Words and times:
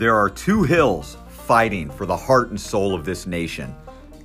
There 0.00 0.16
are 0.16 0.30
two 0.30 0.62
hills 0.62 1.18
fighting 1.28 1.90
for 1.90 2.06
the 2.06 2.16
heart 2.16 2.48
and 2.48 2.58
soul 2.58 2.94
of 2.94 3.04
this 3.04 3.26
nation 3.26 3.76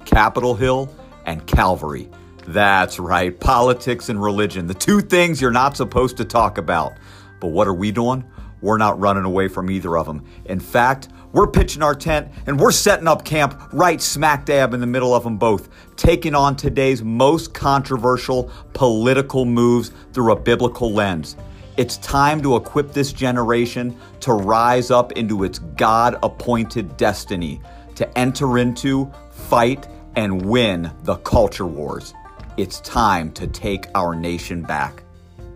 Capitol 0.06 0.56
Hill 0.56 0.90
and 1.26 1.46
Calvary. 1.46 2.08
That's 2.48 2.98
right, 2.98 3.38
politics 3.38 4.08
and 4.08 4.24
religion, 4.24 4.68
the 4.68 4.74
two 4.74 5.02
things 5.02 5.42
you're 5.42 5.52
not 5.52 5.76
supposed 5.76 6.16
to 6.16 6.24
talk 6.24 6.58
about. 6.58 6.94
But 7.42 7.48
what 7.48 7.67
are 7.67 7.74
we 7.74 7.92
doing? 7.92 8.24
We're 8.62 8.78
not 8.78 8.98
running 9.02 9.26
away 9.26 9.49
from 9.49 9.70
either 9.70 9.98
of 9.98 10.06
them. 10.06 10.24
In 10.46 10.62
fact, 10.62 11.10
we're 11.34 11.46
pitching 11.46 11.84
our 11.84 11.94
tent 11.94 12.30
and 12.48 12.57
we're 12.57 12.71
setting 12.71 13.10
up 13.10 13.26
camp 13.26 13.62
right 13.74 14.02
smack 14.02 14.46
dab 14.46 14.74
in 14.74 14.80
the 14.80 14.88
middle 14.88 15.13
of 15.13 15.26
them 15.26 15.35
both, 15.35 15.67
taking 15.98 16.35
on 16.35 16.55
today's 16.55 17.03
most 17.03 17.53
controversial 17.53 18.49
political 18.71 19.44
moves 19.44 19.91
through 20.13 20.31
a 20.31 20.39
biblical 20.39 20.94
lens. 20.94 21.35
It's 21.77 21.97
time 21.97 22.41
to 22.41 22.55
equip 22.55 22.93
this 22.93 23.11
generation 23.11 23.99
to 24.21 24.31
rise 24.31 24.91
up 24.91 25.11
into 25.11 25.43
its 25.43 25.59
God 25.59 26.17
appointed 26.23 26.95
destiny, 26.95 27.59
to 27.95 28.17
enter 28.17 28.59
into, 28.59 29.11
fight, 29.29 29.85
and 30.16 30.45
win 30.45 30.89
the 31.03 31.17
culture 31.17 31.66
wars. 31.66 32.13
It's 32.55 32.80
time 32.80 33.30
to 33.33 33.45
take 33.45 33.88
our 33.93 34.16
nation 34.16 34.61
back. 34.61 35.03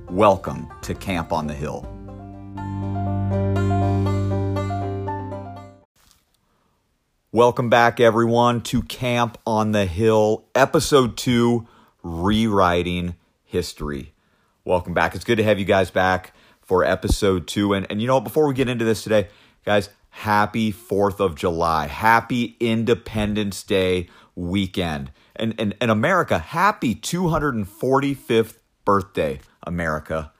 Welcome 0.10 0.68
to 0.82 0.94
Camp 0.94 1.32
on 1.32 1.48
the 1.48 1.54
Hill. 1.54 1.88
Welcome 7.32 7.70
back, 7.70 8.02
everyone, 8.02 8.60
to 8.64 8.82
Camp 8.82 9.38
on 9.48 9.72
the 9.72 9.86
Hill, 9.86 10.44
Episode 10.54 11.16
2 11.16 11.66
Rewriting 12.04 13.16
History. 13.46 14.12
Welcome 14.70 14.94
back. 14.94 15.16
It's 15.16 15.24
good 15.24 15.38
to 15.38 15.44
have 15.44 15.58
you 15.58 15.66
guys 15.66 15.90
back 15.90 16.32
for 16.62 16.86
Episode 16.86 17.48
2. 17.48 17.74
And, 17.74 17.88
and 17.90 18.00
you 18.00 18.06
know, 18.06 18.22
before 18.22 18.48
we 18.48 18.54
get 18.54 18.70
into 18.70 18.86
this 18.86 19.02
today, 19.02 19.28
guys, 19.66 19.90
happy 20.12 20.72
4th 20.72 21.20
of 21.20 21.34
July. 21.34 21.88
Happy 21.88 22.56
Independence 22.60 23.64
Day 23.64 24.10
weekend. 24.36 25.12
And, 25.36 25.56
and, 25.58 25.76
and 25.82 25.90
America, 25.90 26.38
happy 26.38 26.94
245th 26.94 28.58
birthday, 28.86 29.40
America. 29.64 30.32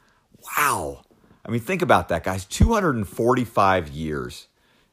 Wow. 0.56 1.02
I 1.44 1.50
mean, 1.50 1.62
think 1.62 1.82
about 1.82 2.10
that, 2.10 2.24
guys. 2.24 2.46
245 2.46 3.88
years 3.88 4.48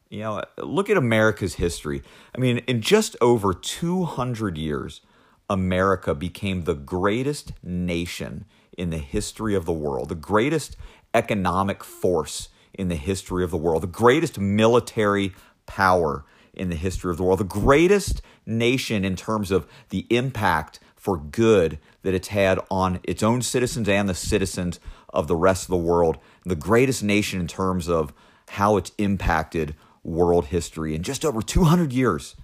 you 0.09 0.21
know, 0.21 0.43
look 0.57 0.89
at 0.89 0.97
America's 0.97 1.57
history. 1.57 2.03
I 2.35 2.39
mean, 2.39 2.59
in 2.67 2.81
just 2.81 3.17
over 3.21 3.53
200 3.53 4.57
years, 4.57 5.03
America 5.51 6.15
became 6.15 6.65
the 6.65 6.75
greatest 6.75 7.53
nation 7.63 8.47
in 8.77 8.91
the 8.91 8.99
history 8.99 9.55
of 9.55 9.65
the 9.65 9.73
world, 9.73 10.09
the 10.09 10.15
greatest 10.15 10.77
economic 11.15 11.83
force 11.83 12.49
in 12.75 12.89
the 12.89 12.97
history 12.97 13.43
of 13.43 13.51
the 13.51 13.57
world, 13.57 13.83
the 13.83 13.87
greatest 13.87 14.39
military 14.39 15.35
power 15.67 16.25
in 16.53 16.71
the 16.71 16.77
history 16.77 17.11
of 17.11 17.17
the 17.17 17.23
world, 17.23 17.41
the 17.41 17.45
greatest 17.45 18.23
nation 18.45 19.05
in 19.05 19.17
terms 19.17 19.51
of 19.51 19.67
the 19.91 20.07
impact 20.11 20.79
for 20.95 21.17
good 21.17 21.79
that 22.03 22.15
it's 22.15 22.29
had 22.29 22.59
on 22.71 23.01
its 23.05 23.23
own 23.23 23.43
citizens 23.43 23.89
and 23.89 24.09
the 24.09 24.15
citizens 24.15 24.81
of 25.11 25.29
the 25.29 25.37
rest 25.37 25.65
of 25.65 25.71
the 25.71 25.77
world, 25.77 26.19
the 26.45 26.57
greatest 26.57 27.03
nation 27.03 27.41
in 27.41 27.47
terms 27.47 27.89
of 27.89 28.13
how 28.51 28.77
it's 28.77 28.93
impacted 28.99 29.75
world 30.03 30.47
history. 30.47 30.95
In 30.95 31.03
just 31.03 31.25
over 31.25 31.43
200 31.43 31.93
years, 31.93 32.37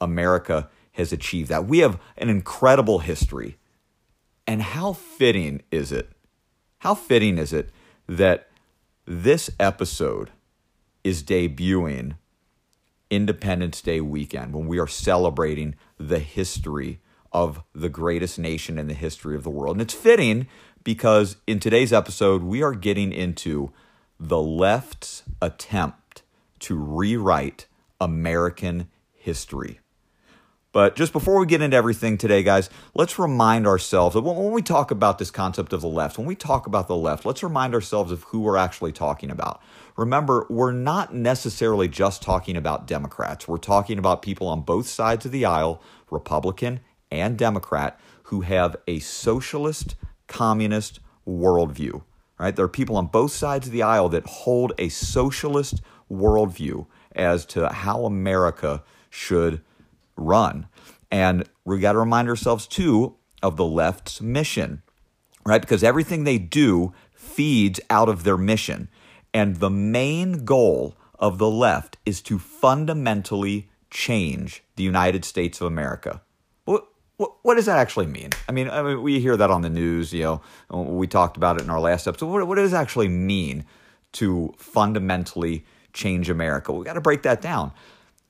America 0.00 0.68
has 0.92 1.12
achieved 1.12 1.48
that. 1.50 1.66
We 1.66 1.78
have 1.80 2.00
an 2.16 2.28
incredible 2.28 3.00
history. 3.00 3.56
And 4.46 4.62
how 4.62 4.92
fitting 4.92 5.62
is 5.70 5.90
it? 5.92 6.10
How 6.78 6.94
fitting 6.94 7.38
is 7.38 7.52
it 7.52 7.70
that 8.06 8.48
this 9.06 9.50
episode 9.58 10.30
is 11.02 11.22
debuting 11.22 12.16
Independence 13.10 13.80
Day 13.80 14.00
weekend 14.00 14.52
when 14.52 14.66
we 14.66 14.78
are 14.78 14.86
celebrating 14.86 15.76
the 15.98 16.18
history 16.18 17.00
of 17.32 17.62
the 17.74 17.88
greatest 17.88 18.38
nation 18.38 18.78
in 18.78 18.86
the 18.86 18.94
history 18.94 19.34
of 19.34 19.44
the 19.44 19.50
world? 19.50 19.76
And 19.76 19.82
it's 19.82 19.94
fitting 19.94 20.46
because 20.82 21.36
in 21.46 21.58
today's 21.58 21.92
episode, 21.92 22.42
we 22.42 22.62
are 22.62 22.74
getting 22.74 23.12
into 23.12 23.72
the 24.20 24.40
left's 24.40 25.22
attempt 25.40 26.22
to 26.60 26.76
rewrite 26.76 27.66
American 28.00 28.88
history. 29.12 29.80
But 30.74 30.96
just 30.96 31.12
before 31.12 31.38
we 31.38 31.46
get 31.46 31.62
into 31.62 31.76
everything 31.76 32.18
today, 32.18 32.42
guys, 32.42 32.68
let's 32.94 33.16
remind 33.16 33.64
ourselves 33.64 34.14
that 34.14 34.22
when 34.22 34.50
we 34.50 34.60
talk 34.60 34.90
about 34.90 35.18
this 35.18 35.30
concept 35.30 35.72
of 35.72 35.80
the 35.80 35.86
left, 35.86 36.18
when 36.18 36.26
we 36.26 36.34
talk 36.34 36.66
about 36.66 36.88
the 36.88 36.96
left, 36.96 37.24
let's 37.24 37.44
remind 37.44 37.74
ourselves 37.74 38.10
of 38.10 38.24
who 38.24 38.40
we're 38.40 38.56
actually 38.56 38.90
talking 38.90 39.30
about. 39.30 39.62
Remember, 39.96 40.48
we're 40.50 40.72
not 40.72 41.14
necessarily 41.14 41.86
just 41.86 42.22
talking 42.22 42.56
about 42.56 42.88
Democrats. 42.88 43.46
We're 43.46 43.58
talking 43.58 44.00
about 44.00 44.20
people 44.20 44.48
on 44.48 44.62
both 44.62 44.88
sides 44.88 45.24
of 45.24 45.30
the 45.30 45.44
aisle, 45.44 45.80
Republican 46.10 46.80
and 47.08 47.38
Democrat, 47.38 48.00
who 48.24 48.40
have 48.40 48.74
a 48.88 48.98
socialist, 48.98 49.94
communist 50.26 50.98
worldview. 51.24 52.02
Right? 52.36 52.56
There 52.56 52.64
are 52.64 52.68
people 52.68 52.96
on 52.96 53.06
both 53.06 53.30
sides 53.30 53.68
of 53.68 53.72
the 53.72 53.82
aisle 53.82 54.08
that 54.08 54.26
hold 54.26 54.72
a 54.76 54.88
socialist 54.88 55.80
worldview 56.10 56.86
as 57.14 57.46
to 57.46 57.68
how 57.68 58.06
America 58.06 58.82
should 59.08 59.62
run. 60.16 60.66
And 61.10 61.48
we 61.64 61.78
got 61.78 61.92
to 61.92 61.98
remind 61.98 62.28
ourselves, 62.28 62.66
too, 62.66 63.16
of 63.42 63.56
the 63.56 63.64
left's 63.64 64.20
mission, 64.20 64.82
right? 65.44 65.60
Because 65.60 65.84
everything 65.84 66.24
they 66.24 66.38
do 66.38 66.92
feeds 67.14 67.80
out 67.90 68.08
of 68.08 68.24
their 68.24 68.36
mission. 68.36 68.88
And 69.32 69.56
the 69.56 69.70
main 69.70 70.44
goal 70.44 70.96
of 71.18 71.38
the 71.38 71.50
left 71.50 71.96
is 72.04 72.20
to 72.22 72.38
fundamentally 72.38 73.68
change 73.90 74.62
the 74.76 74.82
United 74.82 75.24
States 75.24 75.60
of 75.60 75.66
America. 75.66 76.22
What, 77.16 77.36
what, 77.42 77.54
does 77.54 77.66
that 77.66 77.78
actually 77.78 78.06
mean? 78.06 78.30
I 78.48 78.52
mean, 78.52 78.68
I 78.68 78.82
mean, 78.82 79.00
we 79.00 79.20
hear 79.20 79.36
that 79.36 79.48
on 79.48 79.62
the 79.62 79.70
news, 79.70 80.12
you 80.12 80.24
know, 80.24 80.42
we 80.82 81.06
talked 81.06 81.36
about 81.36 81.60
it 81.60 81.62
in 81.62 81.70
our 81.70 81.78
last 81.78 82.08
episode. 82.08 82.26
What, 82.26 82.44
what 82.48 82.56
does 82.56 82.72
it 82.72 82.76
actually 82.76 83.06
mean 83.06 83.64
to 84.14 84.52
fundamentally 84.58 85.64
change 85.94 86.28
America. 86.28 86.72
We 86.72 86.84
got 86.84 86.94
to 86.94 87.00
break 87.00 87.22
that 87.22 87.40
down. 87.40 87.72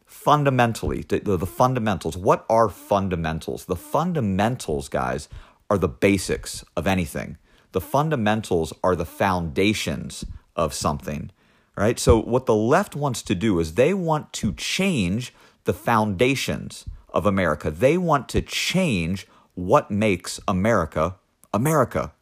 Fundamentally, 0.06 1.03
the, 1.03 1.20
the, 1.20 1.47
fundamentals. 1.47 2.16
What 2.16 2.44
are 2.48 2.69
fundamentals? 2.69 3.65
The 3.65 3.76
fundamentals, 3.76 4.88
guys, 4.88 5.28
are 5.70 5.78
the 5.78 5.88
basics 5.88 6.65
of 6.76 6.87
anything. 6.87 7.38
The 7.72 7.81
fundamentals 7.81 8.72
are 8.82 8.94
the 8.94 9.06
foundations 9.06 10.25
of 10.54 10.72
something, 10.72 11.31
right? 11.76 11.98
So, 11.98 12.20
what 12.20 12.47
the 12.47 12.54
left 12.54 12.94
wants 12.94 13.22
to 13.22 13.34
do 13.34 13.59
is 13.59 13.75
they 13.75 13.94
want 13.94 14.32
to 14.34 14.53
change 14.53 15.34
the 15.64 15.72
foundations 15.72 16.84
of 17.09 17.26
America. 17.26 17.70
They 17.70 17.98
want 17.98 18.28
to 18.31 18.43
change 18.43 19.26
what 19.54 19.91
makes 19.91 20.38
America 20.47 21.16
America. 21.54 22.12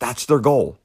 That's 0.00 0.26
their 0.26 0.40
goal. 0.40 0.76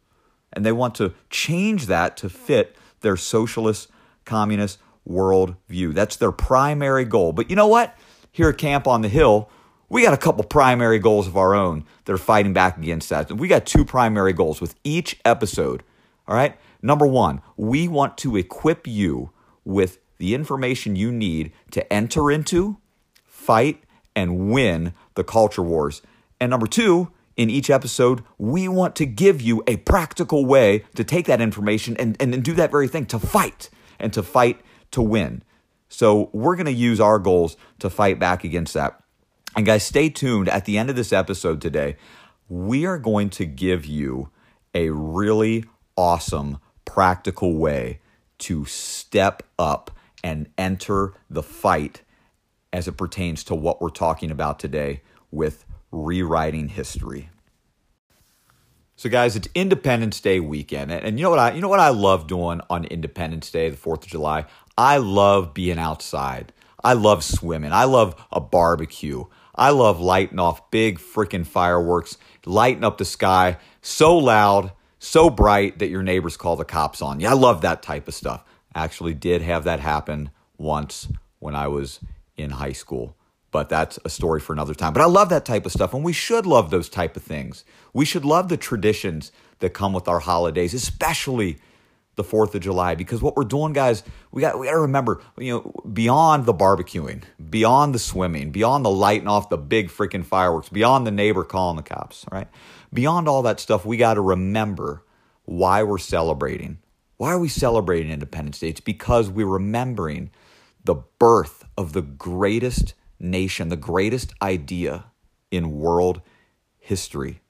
And 0.54 0.66
they 0.66 0.72
want 0.72 0.96
to 0.96 1.14
change 1.30 1.88
that 1.88 2.16
to 2.18 2.30
fit 2.30 2.78
their 3.02 3.18
socialist 3.18 3.90
communist 4.24 4.80
worldview. 5.08 5.94
That's 5.94 6.16
their 6.16 6.32
primary 6.32 7.06
goal. 7.06 7.34
But 7.34 7.50
you 7.50 7.56
know 7.56 7.68
what? 7.68 7.98
Here 8.32 8.50
at 8.50 8.58
Camp 8.58 8.88
on 8.88 9.02
the 9.02 9.10
Hill, 9.10 9.50
we 9.90 10.04
got 10.04 10.14
a 10.14 10.18
couple 10.18 10.44
primary 10.44 11.00
goals 11.00 11.28
of 11.28 11.38
our 11.38 11.56
own 11.56 11.86
that 12.06 12.14
are 12.14 12.18
fighting 12.18 12.54
back 12.54 12.78
against 12.78 13.10
that. 13.10 13.32
We 13.32 13.48
got 13.48 13.66
two 13.66 13.86
primary 13.86 14.34
goals 14.34 14.60
with 14.60 14.76
each 14.84 15.20
episode. 15.24 15.84
All 16.28 16.36
right. 16.36 16.58
Number 16.82 17.08
one, 17.08 17.42
we 17.56 17.88
want 17.88 18.18
to 18.20 18.36
equip 18.36 18.86
you 18.86 19.32
with 19.64 20.00
the 20.18 20.34
information 20.34 20.96
you 20.96 21.12
need 21.12 21.52
to 21.72 21.92
enter 21.92 22.30
into, 22.30 22.78
fight, 23.26 23.84
and 24.16 24.52
win 24.52 24.94
the 25.16 25.24
culture 25.24 25.62
wars. 25.62 26.02
And 26.40 26.50
number 26.50 26.68
two, 26.68 27.12
in 27.36 27.50
each 27.50 27.70
episode, 27.70 28.24
we 28.38 28.68
want 28.68 28.96
to 28.96 29.06
give 29.06 29.42
you 29.42 29.64
a 29.68 29.78
practical 29.78 30.46
way 30.46 30.86
to 30.96 31.04
take 31.04 31.28
that 31.28 31.40
information 31.40 31.96
and, 31.98 32.18
and, 32.20 32.34
and 32.34 32.44
do 32.44 32.54
that 32.56 32.72
very 32.72 32.88
thing 32.88 33.06
to 33.08 33.20
fight 33.20 33.70
and 34.00 34.12
to 34.14 34.24
fight 34.24 34.60
to 34.92 35.02
win. 35.02 35.44
So 35.90 36.30
we're 36.34 36.56
going 36.56 36.66
to 36.66 36.72
use 36.72 37.00
our 37.00 37.20
goals 37.20 37.56
to 37.80 37.90
fight 37.90 38.20
back 38.20 38.44
against 38.44 38.74
that. 38.74 39.02
And 39.56 39.66
guys, 39.66 39.84
stay 39.84 40.10
tuned. 40.10 40.50
At 40.50 40.66
the 40.66 40.78
end 40.78 40.90
of 40.90 40.96
this 40.96 41.14
episode 41.14 41.62
today, 41.62 41.96
we 42.50 42.86
are 42.86 42.98
going 42.98 43.30
to 43.32 43.46
give 43.46 43.86
you 43.86 44.30
a 44.74 44.90
really 44.90 45.66
awesome, 45.96 46.60
practical 46.86 47.56
way 47.56 48.00
to 48.40 48.66
step 48.66 49.44
up 49.58 49.92
and 50.24 50.50
enter 50.58 51.14
the 51.30 51.44
fight 51.44 52.02
as 52.72 52.88
it 52.88 52.98
pertains 52.98 53.44
to 53.46 53.56
what 53.56 53.82
we're 53.82 53.90
talking 53.90 54.30
about 54.30 54.60
today 54.60 55.02
with 55.32 55.66
rewriting 55.92 56.70
history. 56.70 57.30
So, 58.96 59.10
guys, 59.10 59.36
it's 59.36 59.48
Independence 59.54 60.20
Day 60.20 60.40
weekend, 60.40 60.92
and 60.92 61.20
you 61.20 61.24
know 61.24 61.30
what 61.30 61.40
I 61.40 61.54
you 61.54 61.62
know 61.62 61.68
what 61.68 61.80
I 61.80 61.90
love 61.90 62.26
doing 62.26 62.62
on 62.70 62.86
Independence 62.86 63.52
Day, 63.52 63.70
the 63.70 63.78
Fourth 63.78 64.04
of 64.04 64.10
July. 64.10 64.46
I 64.78 64.98
love 64.98 65.54
being 65.54 65.80
outside. 65.80 66.54
I 66.84 66.94
love 66.94 67.24
swimming. 67.24 67.72
I 67.72 67.86
love 67.86 68.16
a 68.32 68.40
barbecue. 68.40 69.26
I 69.56 69.72
love 69.72 70.00
lighting 70.00 70.40
off 70.40 70.70
big 70.70 71.00
freaking 71.00 71.46
fireworks, 71.46 72.18
lighting 72.46 72.84
up 72.84 73.00
the 73.00 73.06
sky 73.06 73.58
so 73.82 74.16
loud, 74.16 74.72
so 75.00 75.30
bright 75.30 75.80
that 75.80 75.90
your 75.90 76.04
neighbors 76.04 76.38
call 76.38 76.56
the 76.56 76.66
cops 76.66 77.02
on 77.02 77.20
you. 77.20 77.28
I 77.28 77.34
love 77.34 77.62
that 77.62 77.82
type 77.82 78.08
of 78.08 78.14
stuff. 78.14 78.44
actually 78.76 79.16
did 79.16 79.42
have 79.42 79.64
that 79.64 79.80
happen 79.80 80.30
once 80.58 81.08
when 81.40 81.56
I 81.56 81.68
was 81.68 82.00
in 82.36 82.52
high 82.52 82.74
school. 82.74 83.16
But 83.50 83.70
that's 83.70 83.98
a 84.06 84.10
story 84.10 84.40
for 84.40 84.54
another 84.54 84.76
time. 84.76 84.94
But 84.94 85.02
I 85.02 85.06
love 85.08 85.30
that 85.30 85.46
type 85.46 85.66
of 85.66 85.72
stuff, 85.72 85.94
and 85.94 86.04
we 86.04 86.14
should 86.14 86.46
love 86.46 86.70
those 86.70 86.90
type 86.90 87.16
of 87.16 87.24
things. 87.24 87.64
We 87.94 88.06
should 88.06 88.26
love 88.26 88.50
the 88.50 88.58
traditions 88.58 89.32
that 89.60 89.74
come 89.74 89.94
with 89.94 90.08
our 90.08 90.20
holidays, 90.20 90.76
especially 90.76 91.58
the 92.18 92.24
4th 92.24 92.54
of 92.56 92.62
July 92.62 92.96
because 92.96 93.22
what 93.22 93.38
we're 93.38 93.46
doing 93.46 93.72
guys 93.72 94.04
we 94.32 94.42
got 94.42 94.60
we 94.60 94.66
got 94.66 94.74
to 94.74 94.80
remember 94.80 95.22
you 95.38 95.54
know 95.54 95.72
beyond 95.94 96.46
the 96.46 96.54
barbecuing 96.54 97.24
beyond 97.50 97.96
the 97.96 98.00
swimming 98.00 98.52
beyond 98.52 98.84
the 98.84 98.90
lighting 98.90 99.28
off 99.28 99.50
the 99.50 99.58
big 99.58 99.90
freaking 99.90 100.26
fireworks 100.26 100.68
beyond 100.68 101.08
the 101.08 101.12
neighbor 101.12 101.44
calling 101.44 101.78
the 101.78 101.84
cops 101.84 102.26
right? 102.32 102.50
Beyond 102.94 103.28
all 103.30 103.42
that 103.44 103.60
stuff 103.60 103.86
we 103.86 103.96
got 103.96 104.16
to 104.16 104.22
remember 104.22 105.04
why 105.46 105.82
we're 105.82 105.98
celebrating. 105.98 106.80
Why 107.16 107.32
are 107.32 107.40
we 107.40 107.48
celebrating 107.48 108.12
Independence 108.12 108.60
Day? 108.60 108.70
It's 108.70 108.82
because 108.82 109.30
we're 109.30 109.46
remembering 109.46 110.30
the 110.84 110.96
birth 111.20 111.64
of 111.78 111.94
the 111.94 112.02
greatest 112.02 112.94
nation 113.20 113.70
the 113.70 113.78
greatest 113.78 114.34
idea 114.42 115.06
in 115.52 115.80
world 115.80 116.22
history. 116.78 117.42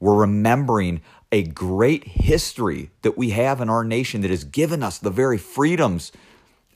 We're 0.00 0.14
remembering 0.14 1.02
a 1.30 1.42
great 1.42 2.04
history 2.04 2.90
that 3.02 3.18
we 3.18 3.30
have 3.30 3.60
in 3.60 3.68
our 3.68 3.84
nation 3.84 4.22
that 4.22 4.30
has 4.30 4.44
given 4.44 4.82
us 4.82 4.98
the 4.98 5.10
very 5.10 5.38
freedoms 5.38 6.10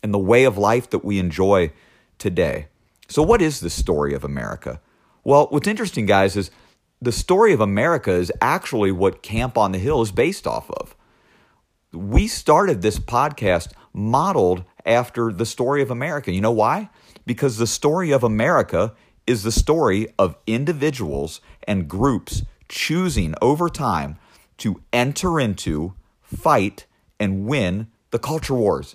and 0.03 0.13
the 0.13 0.19
way 0.19 0.45
of 0.45 0.59
life 0.59 0.91
that 0.91 1.05
we 1.05 1.19
enjoy 1.19 1.73
today. 2.19 2.67
So, 3.09 3.23
what 3.23 3.43
is 3.43 3.61
the 3.61 3.71
story 3.71 4.15
of 4.15 4.25
America? 4.25 4.81
Well, 5.25 5.47
what's 5.51 5.69
interesting, 5.69 6.07
guys, 6.07 6.37
is 6.37 6.51
the 7.01 7.13
story 7.13 7.53
of 7.53 7.61
America 7.61 8.13
is 8.13 8.33
actually 8.41 8.93
what 8.93 9.23
Camp 9.23 9.57
on 9.57 9.73
the 9.73 9.79
Hill 9.79 10.03
is 10.03 10.13
based 10.13 10.47
off 10.47 10.71
of. 10.71 10.95
We 11.93 12.27
started 12.27 12.81
this 12.81 12.99
podcast 12.99 13.73
modeled 13.93 14.65
after 14.85 15.33
the 15.33 15.47
story 15.47 15.83
of 15.83 15.91
America. 15.91 16.33
You 16.33 16.41
know 16.41 16.53
why? 16.53 16.91
Because 17.27 17.59
the 17.59 17.67
story 17.67 18.11
of 18.11 18.23
America 18.23 18.95
is 19.27 19.43
the 19.43 19.53
story 19.53 20.09
of 20.19 20.37
individuals 20.47 21.41
and 21.67 21.89
groups 21.89 22.43
choosing 22.69 23.35
over 23.41 23.69
time 23.69 24.17
to 24.63 24.81
enter 24.93 25.41
into, 25.41 25.95
fight, 26.21 26.87
and 27.19 27.47
win 27.47 27.89
the 28.13 28.19
culture 28.19 28.55
wars. 28.55 28.95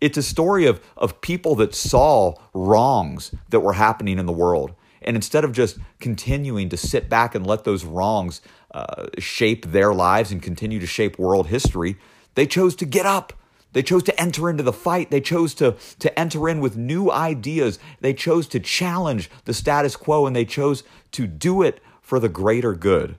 It's 0.00 0.16
a 0.16 0.22
story 0.22 0.66
of, 0.66 0.80
of 0.96 1.20
people 1.20 1.56
that 1.56 1.74
saw 1.74 2.34
wrongs 2.52 3.34
that 3.48 3.60
were 3.60 3.72
happening 3.72 4.20
in 4.20 4.26
the 4.26 4.32
world. 4.32 4.74
And 5.02 5.16
instead 5.16 5.42
of 5.42 5.52
just 5.52 5.78
continuing 5.98 6.68
to 6.68 6.76
sit 6.76 7.08
back 7.08 7.34
and 7.34 7.44
let 7.44 7.64
those 7.64 7.84
wrongs 7.84 8.40
uh, 8.72 9.06
shape 9.18 9.66
their 9.66 9.92
lives 9.92 10.30
and 10.30 10.40
continue 10.40 10.78
to 10.78 10.86
shape 10.86 11.18
world 11.18 11.48
history, 11.48 11.96
they 12.36 12.46
chose 12.46 12.76
to 12.76 12.86
get 12.86 13.04
up. 13.04 13.32
They 13.72 13.82
chose 13.82 14.04
to 14.04 14.20
enter 14.20 14.48
into 14.48 14.62
the 14.62 14.72
fight. 14.72 15.10
They 15.10 15.20
chose 15.20 15.54
to, 15.54 15.74
to 15.98 16.18
enter 16.18 16.48
in 16.48 16.60
with 16.60 16.76
new 16.76 17.10
ideas. 17.10 17.80
They 18.00 18.14
chose 18.14 18.46
to 18.48 18.60
challenge 18.60 19.28
the 19.44 19.54
status 19.54 19.96
quo 19.96 20.26
and 20.26 20.36
they 20.36 20.44
chose 20.44 20.84
to 21.12 21.26
do 21.26 21.62
it 21.62 21.80
for 22.00 22.20
the 22.20 22.28
greater 22.28 22.74
good. 22.74 23.18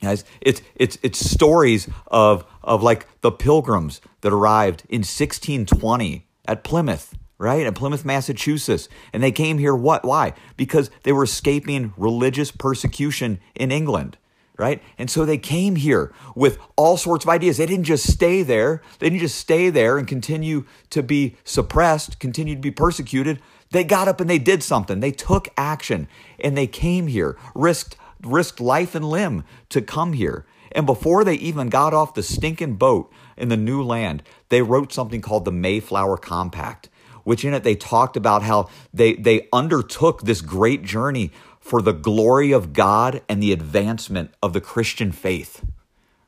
Guys, 0.00 0.24
it's 0.40 0.62
it's 0.76 0.96
it's 1.02 1.18
stories 1.18 1.88
of 2.06 2.44
of 2.62 2.82
like 2.82 3.06
the 3.20 3.32
pilgrims 3.32 4.00
that 4.20 4.32
arrived 4.32 4.82
in 4.88 5.00
1620 5.00 6.26
at 6.46 6.62
Plymouth, 6.62 7.16
right? 7.36 7.66
At 7.66 7.74
Plymouth, 7.74 8.04
Massachusetts. 8.04 8.88
And 9.12 9.22
they 9.22 9.32
came 9.32 9.58
here 9.58 9.74
what 9.74 10.04
why? 10.04 10.34
Because 10.56 10.90
they 11.02 11.12
were 11.12 11.24
escaping 11.24 11.92
religious 11.96 12.52
persecution 12.52 13.40
in 13.56 13.72
England, 13.72 14.18
right? 14.56 14.80
And 14.98 15.10
so 15.10 15.24
they 15.24 15.38
came 15.38 15.74
here 15.74 16.12
with 16.36 16.58
all 16.76 16.96
sorts 16.96 17.24
of 17.24 17.28
ideas. 17.28 17.56
They 17.56 17.66
didn't 17.66 17.84
just 17.84 18.12
stay 18.12 18.42
there. 18.42 18.82
They 19.00 19.10
didn't 19.10 19.22
just 19.22 19.38
stay 19.38 19.68
there 19.68 19.98
and 19.98 20.06
continue 20.06 20.64
to 20.90 21.02
be 21.02 21.36
suppressed, 21.42 22.20
continue 22.20 22.54
to 22.54 22.60
be 22.60 22.70
persecuted. 22.70 23.40
They 23.70 23.82
got 23.82 24.06
up 24.06 24.20
and 24.20 24.30
they 24.30 24.38
did 24.38 24.62
something. 24.62 25.00
They 25.00 25.10
took 25.10 25.48
action 25.56 26.06
and 26.38 26.56
they 26.56 26.68
came 26.68 27.08
here, 27.08 27.36
risked 27.56 27.96
risked 28.22 28.60
life 28.60 28.94
and 28.94 29.08
limb 29.08 29.44
to 29.70 29.82
come 29.82 30.12
here. 30.12 30.44
And 30.72 30.86
before 30.86 31.24
they 31.24 31.34
even 31.34 31.68
got 31.68 31.94
off 31.94 32.14
the 32.14 32.22
stinking 32.22 32.76
boat 32.76 33.10
in 33.36 33.48
the 33.48 33.56
new 33.56 33.82
land, 33.82 34.22
they 34.48 34.62
wrote 34.62 34.92
something 34.92 35.20
called 35.20 35.44
the 35.44 35.52
Mayflower 35.52 36.18
Compact, 36.18 36.88
which 37.24 37.44
in 37.44 37.54
it 37.54 37.64
they 37.64 37.74
talked 37.74 38.16
about 38.16 38.42
how 38.42 38.68
they, 38.92 39.14
they 39.14 39.48
undertook 39.52 40.22
this 40.22 40.40
great 40.40 40.82
journey 40.82 41.32
for 41.60 41.82
the 41.82 41.92
glory 41.92 42.52
of 42.52 42.72
God 42.72 43.22
and 43.28 43.42
the 43.42 43.52
advancement 43.52 44.32
of 44.42 44.52
the 44.52 44.60
Christian 44.60 45.12
faith, 45.12 45.64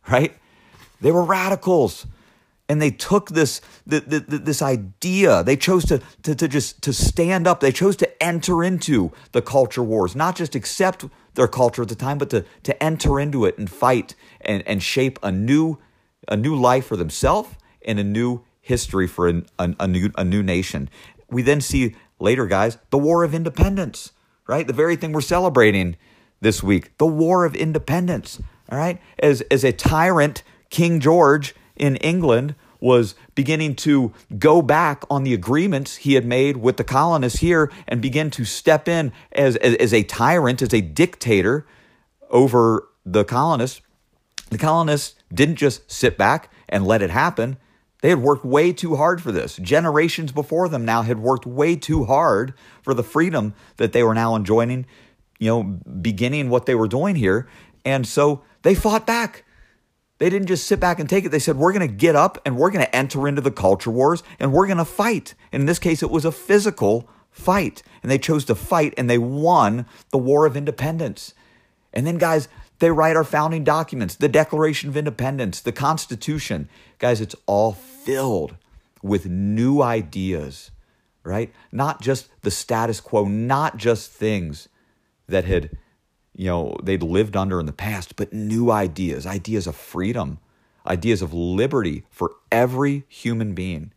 right? 0.08 0.36
They 1.00 1.12
were 1.12 1.24
radicals 1.24 2.06
and 2.70 2.80
they 2.80 2.92
took 2.92 3.30
this 3.30 3.60
this 3.84 4.62
idea 4.62 5.42
they 5.42 5.56
chose 5.56 5.84
to, 5.86 6.00
to, 6.22 6.36
to 6.36 6.46
just 6.46 6.80
to 6.82 6.92
stand 6.92 7.48
up 7.48 7.58
they 7.58 7.72
chose 7.72 7.96
to 7.96 8.22
enter 8.22 8.62
into 8.62 9.10
the 9.32 9.42
culture 9.42 9.82
wars 9.82 10.14
not 10.14 10.36
just 10.36 10.54
accept 10.54 11.04
their 11.34 11.48
culture 11.48 11.82
at 11.82 11.88
the 11.88 11.94
time 11.94 12.18
but 12.18 12.30
to, 12.30 12.44
to 12.62 12.82
enter 12.82 13.18
into 13.20 13.44
it 13.44 13.58
and 13.58 13.70
fight 13.70 14.14
and, 14.40 14.62
and 14.66 14.82
shape 14.82 15.18
a 15.22 15.32
new 15.32 15.78
a 16.28 16.36
new 16.36 16.54
life 16.54 16.86
for 16.86 16.96
themselves 16.96 17.50
and 17.84 17.98
a 17.98 18.04
new 18.04 18.44
history 18.60 19.06
for 19.06 19.26
an, 19.26 19.46
a, 19.58 19.74
a, 19.80 19.88
new, 19.88 20.10
a 20.16 20.22
new 20.22 20.42
nation. 20.42 20.88
We 21.30 21.42
then 21.42 21.60
see 21.60 21.96
later 22.18 22.46
guys 22.46 22.78
the 22.90 22.98
war 22.98 23.24
of 23.24 23.34
independence 23.34 24.12
right? 24.46 24.66
The 24.66 24.72
very 24.72 24.96
thing 24.96 25.12
we're 25.12 25.20
celebrating 25.20 25.96
this 26.40 26.62
week 26.62 26.96
the 26.98 27.06
war 27.06 27.44
of 27.44 27.54
independence 27.54 28.40
all 28.70 28.78
right? 28.78 29.00
As 29.18 29.40
as 29.50 29.64
a 29.64 29.72
tyrant 29.72 30.42
king 30.70 31.00
george 31.00 31.54
in 31.76 31.96
England 31.96 32.54
was 32.80 33.14
beginning 33.40 33.74
to 33.74 34.12
go 34.38 34.60
back 34.60 35.02
on 35.08 35.24
the 35.24 35.32
agreements 35.32 35.96
he 35.96 36.12
had 36.12 36.26
made 36.26 36.58
with 36.58 36.76
the 36.76 36.84
colonists 36.84 37.40
here 37.40 37.72
and 37.88 38.02
begin 38.02 38.30
to 38.30 38.44
step 38.44 38.86
in 38.86 39.10
as, 39.32 39.56
as, 39.56 39.74
as 39.76 39.94
a 39.94 40.02
tyrant, 40.02 40.60
as 40.60 40.74
a 40.74 40.82
dictator 40.82 41.66
over 42.28 42.86
the 43.06 43.24
colonists. 43.24 43.80
The 44.50 44.58
colonists 44.58 45.14
didn't 45.32 45.56
just 45.56 45.90
sit 45.90 46.18
back 46.18 46.52
and 46.68 46.86
let 46.86 47.00
it 47.00 47.08
happen. 47.08 47.56
They 48.02 48.10
had 48.10 48.20
worked 48.20 48.44
way 48.44 48.74
too 48.74 48.96
hard 48.96 49.22
for 49.22 49.32
this. 49.32 49.56
Generations 49.56 50.32
before 50.32 50.68
them 50.68 50.84
now 50.84 51.00
had 51.00 51.18
worked 51.18 51.46
way 51.46 51.76
too 51.76 52.04
hard 52.04 52.52
for 52.82 52.92
the 52.92 53.02
freedom 53.02 53.54
that 53.78 53.94
they 53.94 54.02
were 54.02 54.12
now 54.12 54.34
enjoying, 54.34 54.84
you 55.38 55.48
know, 55.48 55.62
beginning 55.62 56.50
what 56.50 56.66
they 56.66 56.74
were 56.74 56.88
doing 56.88 57.16
here. 57.16 57.48
And 57.86 58.06
so 58.06 58.42
they 58.60 58.74
fought 58.74 59.06
back. 59.06 59.46
They 60.20 60.28
didn't 60.28 60.48
just 60.48 60.66
sit 60.66 60.78
back 60.80 61.00
and 61.00 61.08
take 61.08 61.24
it. 61.24 61.30
They 61.30 61.38
said, 61.38 61.56
we're 61.56 61.72
going 61.72 61.88
to 61.88 61.94
get 61.94 62.14
up 62.14 62.36
and 62.44 62.58
we're 62.58 62.70
going 62.70 62.84
to 62.84 62.94
enter 62.94 63.26
into 63.26 63.40
the 63.40 63.50
culture 63.50 63.90
wars 63.90 64.22
and 64.38 64.52
we're 64.52 64.66
going 64.66 64.76
to 64.76 64.84
fight. 64.84 65.34
And 65.50 65.62
in 65.62 65.66
this 65.66 65.78
case, 65.78 66.02
it 66.02 66.10
was 66.10 66.26
a 66.26 66.30
physical 66.30 67.08
fight. 67.30 67.82
And 68.02 68.12
they 68.12 68.18
chose 68.18 68.44
to 68.44 68.54
fight 68.54 68.92
and 68.98 69.08
they 69.08 69.16
won 69.16 69.86
the 70.10 70.18
War 70.18 70.44
of 70.44 70.58
Independence. 70.58 71.32
And 71.94 72.06
then, 72.06 72.18
guys, 72.18 72.48
they 72.80 72.90
write 72.90 73.16
our 73.16 73.24
founding 73.24 73.64
documents, 73.64 74.14
the 74.14 74.28
Declaration 74.28 74.90
of 74.90 74.96
Independence, 74.98 75.58
the 75.58 75.72
Constitution. 75.72 76.68
Guys, 76.98 77.22
it's 77.22 77.36
all 77.46 77.72
filled 77.72 78.56
with 79.02 79.24
new 79.24 79.80
ideas, 79.80 80.70
right? 81.24 81.50
Not 81.72 82.02
just 82.02 82.28
the 82.42 82.50
status 82.50 83.00
quo, 83.00 83.24
not 83.24 83.78
just 83.78 84.10
things 84.10 84.68
that 85.26 85.46
had 85.46 85.70
you 86.34 86.46
know 86.46 86.76
they'd 86.82 87.02
lived 87.02 87.36
under 87.36 87.60
in 87.60 87.66
the 87.66 87.72
past, 87.72 88.16
but 88.16 88.32
new 88.32 88.70
ideas, 88.70 89.26
ideas 89.26 89.66
of 89.66 89.76
freedom, 89.76 90.38
ideas 90.86 91.22
of 91.22 91.34
liberty 91.34 92.04
for 92.10 92.32
every 92.50 93.04
human 93.08 93.54
being. 93.54 93.92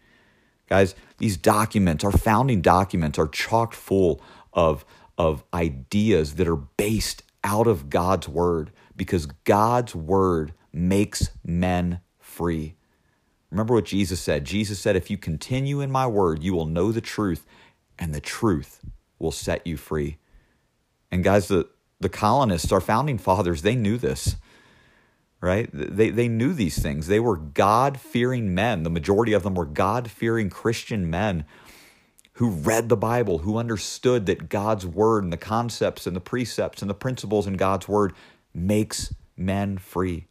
Guys, 0.68 0.96
these 1.18 1.38
documents, 1.38 2.04
our 2.04 2.12
founding 2.12 2.62
documents, 2.62 3.20
are 3.20 3.28
chock 3.28 3.74
full 3.74 4.22
of, 4.54 4.86
of 5.18 5.44
ideas 5.54 6.36
that 6.36 6.48
are 6.48 6.56
based 6.56 7.24
out 7.44 7.68
of 7.68 7.90
God's 7.90 8.28
word 8.28 8.72
because 8.96 9.26
God's 9.26 9.94
word 9.94 10.54
makes 10.72 11.30
men 11.44 12.00
free. 12.20 12.76
Remember 13.52 13.76
what 13.76 13.86
Jesus 13.86 14.20
said. 14.20 14.46
Jesus 14.46 14.80
said, 14.80 14.96
If 14.96 15.12
you 15.12 15.18
continue 15.18 15.80
in 15.82 15.92
my 15.92 16.08
word, 16.08 16.42
you 16.42 16.54
will 16.56 16.66
know 16.66 16.92
the 16.92 17.02
truth, 17.02 17.46
and 18.00 18.14
the 18.14 18.22
truth 18.22 18.80
will 19.20 19.32
set 19.32 19.68
you 19.68 19.78
free. 19.78 20.18
And 21.12 21.24
guys, 21.24 21.50
the, 21.50 21.68
the 22.00 22.10
colonists, 22.10 22.72
our 22.72 22.82
founding 22.82 23.18
fathers, 23.18 23.62
they 23.62 23.76
knew 23.76 23.98
this, 23.98 24.36
right? 25.42 25.70
They, 25.74 26.10
they 26.10 26.28
knew 26.28 26.54
these 26.54 26.82
things. 26.82 27.08
They 27.08 27.20
were 27.20 27.38
God 27.38 28.00
fearing 28.00 28.54
men. 28.54 28.84
The 28.84 28.90
majority 28.90 29.34
of 29.34 29.44
them 29.44 29.56
were 29.56 29.66
God 29.66 30.10
fearing 30.10 30.50
Christian 30.50 31.10
men 31.10 31.46
who 32.34 32.50
read 32.50 32.90
the 32.90 32.98
Bible, 32.98 33.40
who 33.40 33.58
understood 33.58 34.26
that 34.26 34.50
God's 34.50 34.86
word 34.86 35.24
and 35.24 35.32
the 35.32 35.38
concepts 35.38 36.08
and 36.08 36.16
the 36.16 36.22
precepts 36.22 36.82
and 36.82 36.90
the 36.90 36.96
principles 36.96 37.46
in 37.46 37.54
God's 37.54 37.88
word 37.88 38.14
makes 38.54 39.14
men 39.38 39.78
free. 39.78 40.26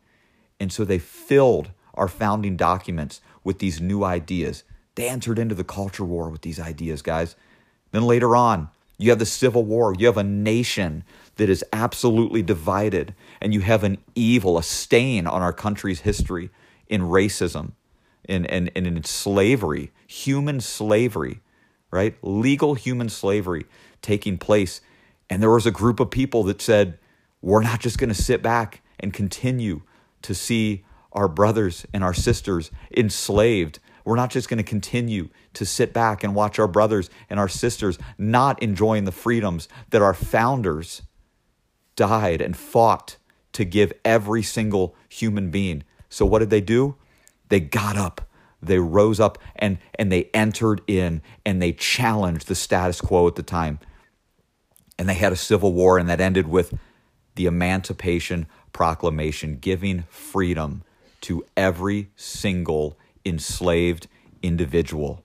And 0.59 0.73
so 0.73 0.85
they 0.85 0.99
filled 0.99 1.71
our 1.95 2.09
founding 2.09 2.57
documents 2.57 3.21
with 3.45 3.59
these 3.59 3.81
new 3.81 4.05
ideas. 4.05 4.65
They 4.95 5.09
entered 5.09 5.39
into 5.39 5.55
the 5.55 5.65
culture 5.65 6.05
war 6.05 6.29
with 6.29 6.43
these 6.43 6.61
ideas, 6.61 7.03
guys. 7.03 7.37
Then 7.93 8.03
later 8.03 8.35
on, 8.35 8.69
you 8.99 9.11
have 9.11 9.19
the 9.19 9.27
Civil 9.27 9.65
War. 9.65 9.95
You 9.97 10.07
have 10.07 10.17
a 10.17 10.25
nation 10.25 11.05
that 11.37 11.49
is 11.49 11.65
absolutely 11.73 12.43
divided, 12.43 13.15
and 13.41 13.55
you 13.55 13.61
have 13.61 13.85
an 13.85 13.99
evil, 14.15 14.59
a 14.59 14.63
stain 14.63 15.27
on 15.27 15.43
our 15.43 15.53
country's 15.53 16.01
history 16.01 16.51
in 16.89 17.03
racism. 17.03 17.73
in, 18.29 18.45
in, 18.47 18.69
in, 18.69 18.87
in 18.87 19.05
slavery, 19.05 19.91
human 20.07 20.61
slavery, 20.61 21.41
right? 21.91 22.17
Legal 22.23 22.75
human 22.75 23.09
slavery 23.09 23.67
taking 24.01 24.39
place. 24.39 24.81
And 25.29 25.43
there 25.43 25.51
was 25.51 25.67
a 25.67 25.71
group 25.71 26.01
of 26.01 26.11
people 26.11 26.45
that 26.45 26.61
said, 26.61 26.99
we're 27.41 27.63
not 27.63 27.81
just 27.81 27.99
going 27.99 28.09
to 28.09 28.15
sit 28.15 28.43
back 28.43 28.83
and 29.01 29.13
continue 29.13 29.83
to 30.23 30.35
see 30.35 30.85
our 31.13 31.29
brothers 31.29 31.87
and 31.93 32.05
our 32.05 32.15
sisters 32.15 32.71
enslaved. 32.97 33.81
We're 34.05 34.17
not 34.17 34.31
just 34.31 34.49
going 34.49 34.59
to 34.59 34.65
continue 34.65 35.29
to 35.55 35.67
sit 35.67 35.93
back 35.93 36.25
and 36.25 36.35
watch 36.35 36.59
our 36.59 36.69
brothers 36.69 37.11
and 37.29 37.39
our 37.39 37.49
sisters 37.49 37.99
not 38.19 38.63
enjoying 38.63 39.05
the 39.05 39.13
freedoms 39.13 39.69
that 39.91 40.03
our 40.03 40.15
founders 40.15 41.03
died 41.97 42.41
and 42.41 42.57
fought 42.57 43.17
to 43.53 43.65
give 43.65 43.93
every 44.05 44.43
single 44.43 44.95
human 45.09 45.51
being. 45.51 45.85
So, 46.09 46.27
what 46.27 46.41
did 46.41 46.51
they 46.51 46.61
do? 46.61 46.97
They 47.49 47.61
got 47.61 47.97
up, 47.97 48.23
they 48.63 48.79
rose 48.79 49.21
up, 49.21 49.39
and, 49.57 49.79
and 49.99 50.11
they 50.11 50.31
entered 50.33 50.81
in 50.87 51.23
and 51.45 51.61
they 51.61 51.73
challenged 51.73 52.49
the 52.49 52.55
status 52.55 53.01
quo 53.01 53.27
at 53.29 53.35
the 53.35 53.43
time. 53.43 53.79
And 54.99 55.09
they 55.09 55.15
had 55.15 55.33
a 55.33 55.37
civil 55.37 55.73
war, 55.73 55.99
and 55.99 56.09
that 56.09 56.21
ended 56.21 56.49
with 56.49 56.75
the 57.35 57.47
Emancipation 57.47 58.47
Proclamation, 58.73 59.59
giving 59.59 60.05
freedom 60.09 60.83
to 61.23 61.45
every 61.57 62.11
single 62.17 62.97
enslaved 63.25 64.07
individual, 64.43 65.25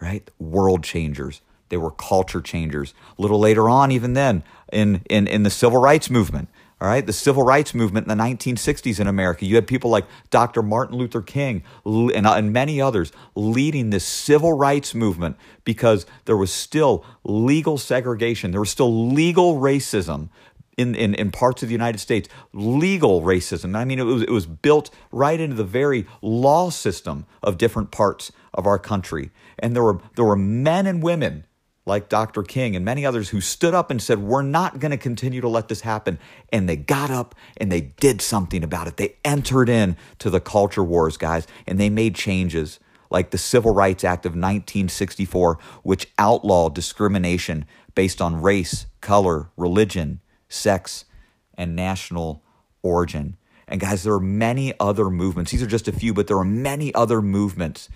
right? 0.00 0.28
World 0.38 0.84
changers. 0.84 1.40
They 1.70 1.78
were 1.78 1.90
culture 1.90 2.40
changers. 2.40 2.92
A 3.18 3.22
little 3.22 3.38
later 3.38 3.70
on, 3.70 3.90
even 3.90 4.12
then, 4.12 4.44
in, 4.72 5.02
in, 5.08 5.26
in 5.26 5.42
the 5.42 5.50
civil 5.50 5.80
rights 5.80 6.10
movement, 6.10 6.48
all 6.80 6.88
right, 6.88 7.04
the 7.04 7.12
civil 7.12 7.42
rights 7.42 7.74
movement 7.74 8.08
in 8.08 8.16
the 8.16 8.22
1960s 8.22 8.98
in 8.98 9.06
America, 9.06 9.44
you 9.44 9.54
had 9.54 9.66
people 9.66 9.90
like 9.90 10.06
Dr. 10.30 10.62
Martin 10.62 10.96
Luther 10.96 11.20
King 11.20 11.62
and, 11.84 12.26
uh, 12.26 12.34
and 12.34 12.54
many 12.54 12.80
others 12.80 13.12
leading 13.34 13.90
this 13.90 14.04
civil 14.04 14.54
rights 14.54 14.94
movement 14.94 15.36
because 15.64 16.06
there 16.24 16.38
was 16.38 16.50
still 16.50 17.04
legal 17.22 17.76
segregation, 17.76 18.50
there 18.50 18.60
was 18.60 18.70
still 18.70 19.08
legal 19.08 19.60
racism 19.60 20.30
in, 20.78 20.94
in, 20.94 21.14
in 21.14 21.30
parts 21.30 21.62
of 21.62 21.68
the 21.68 21.74
United 21.74 21.98
States, 21.98 22.30
legal 22.54 23.20
racism. 23.20 23.76
I 23.76 23.84
mean, 23.84 23.98
it 23.98 24.04
was, 24.04 24.22
it 24.22 24.30
was 24.30 24.46
built 24.46 24.88
right 25.12 25.38
into 25.38 25.56
the 25.56 25.64
very 25.64 26.06
law 26.22 26.70
system 26.70 27.26
of 27.42 27.58
different 27.58 27.90
parts 27.90 28.32
of 28.54 28.66
our 28.66 28.78
country. 28.78 29.30
And 29.58 29.76
there 29.76 29.82
were, 29.82 30.00
there 30.16 30.24
were 30.24 30.36
men 30.36 30.86
and 30.86 31.02
women 31.02 31.44
like 31.86 32.08
Dr. 32.08 32.42
King 32.42 32.76
and 32.76 32.84
many 32.84 33.06
others 33.06 33.30
who 33.30 33.40
stood 33.40 33.74
up 33.74 33.90
and 33.90 34.00
said, 34.00 34.18
We're 34.18 34.42
not 34.42 34.78
going 34.78 34.90
to 34.90 34.96
continue 34.96 35.40
to 35.40 35.48
let 35.48 35.68
this 35.68 35.80
happen. 35.80 36.18
And 36.52 36.68
they 36.68 36.76
got 36.76 37.10
up 37.10 37.34
and 37.56 37.70
they 37.70 37.80
did 37.80 38.20
something 38.20 38.62
about 38.62 38.86
it. 38.86 38.96
They 38.96 39.16
entered 39.24 39.68
in 39.68 39.96
to 40.18 40.30
the 40.30 40.40
culture 40.40 40.84
wars, 40.84 41.16
guys, 41.16 41.46
and 41.66 41.78
they 41.80 41.90
made 41.90 42.14
changes 42.14 42.80
like 43.10 43.30
the 43.30 43.38
Civil 43.38 43.74
Rights 43.74 44.04
Act 44.04 44.24
of 44.24 44.32
1964, 44.32 45.58
which 45.82 46.08
outlawed 46.18 46.74
discrimination 46.74 47.64
based 47.94 48.22
on 48.22 48.40
race, 48.40 48.86
color, 49.00 49.50
religion, 49.56 50.20
sex, 50.48 51.06
and 51.54 51.74
national 51.74 52.42
origin. 52.82 53.36
And 53.66 53.80
guys, 53.80 54.02
there 54.02 54.14
are 54.14 54.20
many 54.20 54.74
other 54.78 55.10
movements. 55.10 55.50
These 55.50 55.62
are 55.62 55.66
just 55.66 55.88
a 55.88 55.92
few, 55.92 56.14
but 56.14 56.26
there 56.26 56.38
are 56.38 56.44
many 56.44 56.94
other 56.94 57.20
movements 57.20 57.88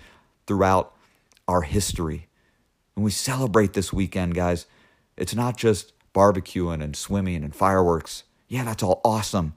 throughout 0.47 0.93
our 1.47 1.61
history. 1.61 2.27
When 2.95 3.03
we 3.03 3.11
celebrate 3.11 3.73
this 3.73 3.93
weekend, 3.93 4.35
guys, 4.35 4.65
it's 5.17 5.35
not 5.35 5.57
just 5.57 5.93
barbecuing 6.13 6.81
and 6.81 6.95
swimming 6.95 7.43
and 7.43 7.53
fireworks. 7.53 8.23
Yeah, 8.47 8.63
that's 8.63 8.83
all 8.83 9.01
awesome. 9.03 9.53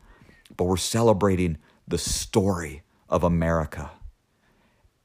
But 0.57 0.65
we're 0.65 0.77
celebrating 0.77 1.59
the 1.87 1.99
story 1.99 2.83
of 3.09 3.23
America. 3.23 3.93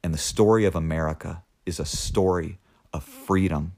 And 0.04 0.14
the 0.14 0.20
story 0.20 0.66
of 0.66 0.76
America 0.76 1.44
is 1.66 1.80
a 1.80 1.86
story 1.86 2.60
of 2.92 3.04
freedom 3.04 3.74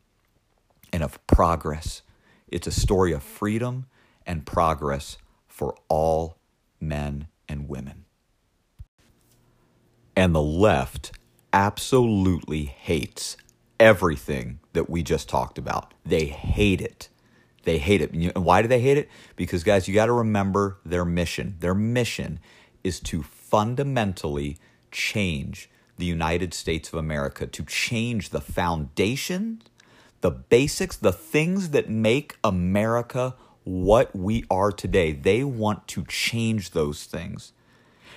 and 0.92 1.04
of 1.04 1.26
progress. 1.28 2.02
It's 2.48 2.68
a 2.68 2.72
story 2.72 3.12
of 3.12 3.24
freedom 3.24 3.86
and 4.26 4.46
progress 4.46 5.18
for 5.48 5.76
all 5.90 6.38
men 6.80 7.28
and 7.50 7.68
women. 7.68 8.06
And 10.16 10.34
the 10.34 10.42
left 10.42 11.12
absolutely 11.52 12.66
hates 12.66 13.36
everything 13.80 14.60
that 14.74 14.90
we 14.90 15.04
just 15.04 15.30
talked 15.30 15.58
about. 15.58 15.94
They 16.06 16.26
hate 16.26 16.82
it. 16.82 17.10
They 17.64 17.78
hate 17.78 18.02
it. 18.02 18.12
And 18.12 18.46
why 18.46 18.62
do 18.62 18.68
they 18.68 18.80
hate 18.80 18.98
it? 18.98 19.10
Because, 19.36 19.64
guys, 19.64 19.88
you 19.88 19.94
got 19.94 20.06
to 20.06 20.14
remember 20.14 20.78
their 20.86 21.06
mission. 21.06 21.56
Their 21.60 21.74
mission 21.76 22.40
is 22.84 23.00
to 23.02 23.24
fundamentally 23.24 24.58
change 24.92 25.70
the 25.98 26.06
United 26.06 26.54
States 26.54 26.90
of 26.90 26.96
America, 26.96 27.48
to 27.48 27.64
change 27.64 28.30
the 28.30 28.42
foundation, 28.42 29.62
the 30.22 30.32
basics, 30.32 30.96
the 30.96 31.12
things 31.12 31.70
that 31.70 31.90
make 31.90 32.38
America 32.44 33.36
what 33.64 34.16
we 34.16 34.46
are 34.50 34.72
today. 34.72 35.12
They 35.12 35.44
want 35.44 35.88
to 35.90 36.04
change 36.06 36.72
those 36.72 37.06
things. 37.06 37.54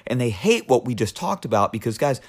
And 0.07 0.21
they 0.21 0.31
hate 0.31 0.69
what 0.69 0.85
we 0.85 0.95
just 0.95 1.17
talked 1.17 1.45
about 1.45 1.73
because, 1.73 1.99
guys, 1.99 2.21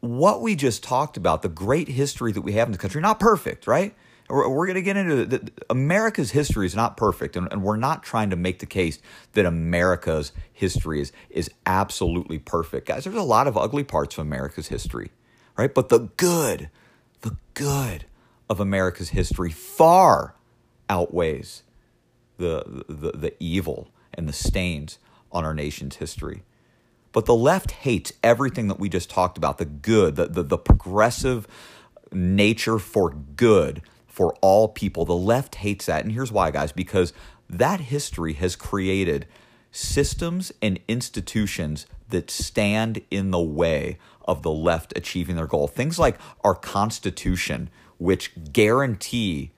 what 0.00 0.40
we 0.40 0.54
just 0.54 0.82
talked 0.82 1.16
about, 1.16 1.42
the 1.42 1.48
great 1.48 1.88
history 1.88 2.32
that 2.32 2.42
we 2.42 2.52
have 2.52 2.68
in 2.68 2.72
the 2.72 2.78
country, 2.78 3.00
not 3.00 3.20
perfect, 3.20 3.66
right? 3.66 3.94
We're, 4.28 4.48
we're 4.48 4.66
going 4.66 4.76
to 4.76 4.82
get 4.82 4.96
into 4.96 5.26
the, 5.26 5.52
America's 5.68 6.30
history 6.30 6.66
is 6.66 6.74
not 6.74 6.96
perfect, 6.96 7.36
and, 7.36 7.48
and 7.52 7.62
we're 7.62 7.76
not 7.76 8.02
trying 8.02 8.30
to 8.30 8.36
make 8.36 8.60
the 8.60 8.66
case 8.66 8.98
that 9.32 9.44
America's 9.44 10.32
history 10.52 11.00
is 11.00 11.12
is 11.30 11.50
absolutely 11.66 12.38
perfect, 12.38 12.88
guys. 12.88 13.04
There's 13.04 13.16
a 13.16 13.22
lot 13.22 13.46
of 13.46 13.56
ugly 13.56 13.84
parts 13.84 14.16
of 14.16 14.20
America's 14.22 14.68
history, 14.68 15.10
right? 15.56 15.72
But 15.72 15.88
the 15.88 16.10
good, 16.16 16.70
the 17.20 17.36
good 17.54 18.06
of 18.48 18.60
America's 18.60 19.10
history 19.10 19.50
far 19.50 20.34
outweighs 20.88 21.62
the, 22.38 22.84
the, 22.88 23.12
the 23.12 23.34
evil 23.38 23.90
and 24.14 24.28
the 24.28 24.32
stains 24.32 24.98
on 25.30 25.44
our 25.44 25.54
nation's 25.54 25.96
history. 25.96 26.42
But 27.12 27.26
the 27.26 27.34
left 27.34 27.70
hates 27.70 28.12
everything 28.22 28.68
that 28.68 28.80
we 28.80 28.88
just 28.88 29.10
talked 29.10 29.36
about 29.36 29.58
the 29.58 29.64
good, 29.64 30.16
the, 30.16 30.26
the, 30.26 30.42
the 30.42 30.58
progressive 30.58 31.46
nature 32.10 32.78
for 32.78 33.10
good 33.10 33.82
for 34.06 34.34
all 34.40 34.68
people. 34.68 35.04
The 35.04 35.14
left 35.14 35.56
hates 35.56 35.86
that. 35.86 36.04
And 36.04 36.12
here's 36.12 36.32
why, 36.32 36.50
guys 36.50 36.72
because 36.72 37.12
that 37.48 37.80
history 37.80 38.34
has 38.34 38.56
created 38.56 39.26
systems 39.70 40.52
and 40.60 40.78
institutions 40.88 41.86
that 42.10 42.30
stand 42.30 43.00
in 43.10 43.30
the 43.30 43.40
way 43.40 43.98
of 44.26 44.42
the 44.42 44.50
left 44.50 44.92
achieving 44.96 45.36
their 45.36 45.46
goal. 45.46 45.66
Things 45.66 45.98
like 45.98 46.18
our 46.44 46.54
Constitution, 46.54 47.70
which 47.98 48.32
guarantee 48.52 49.52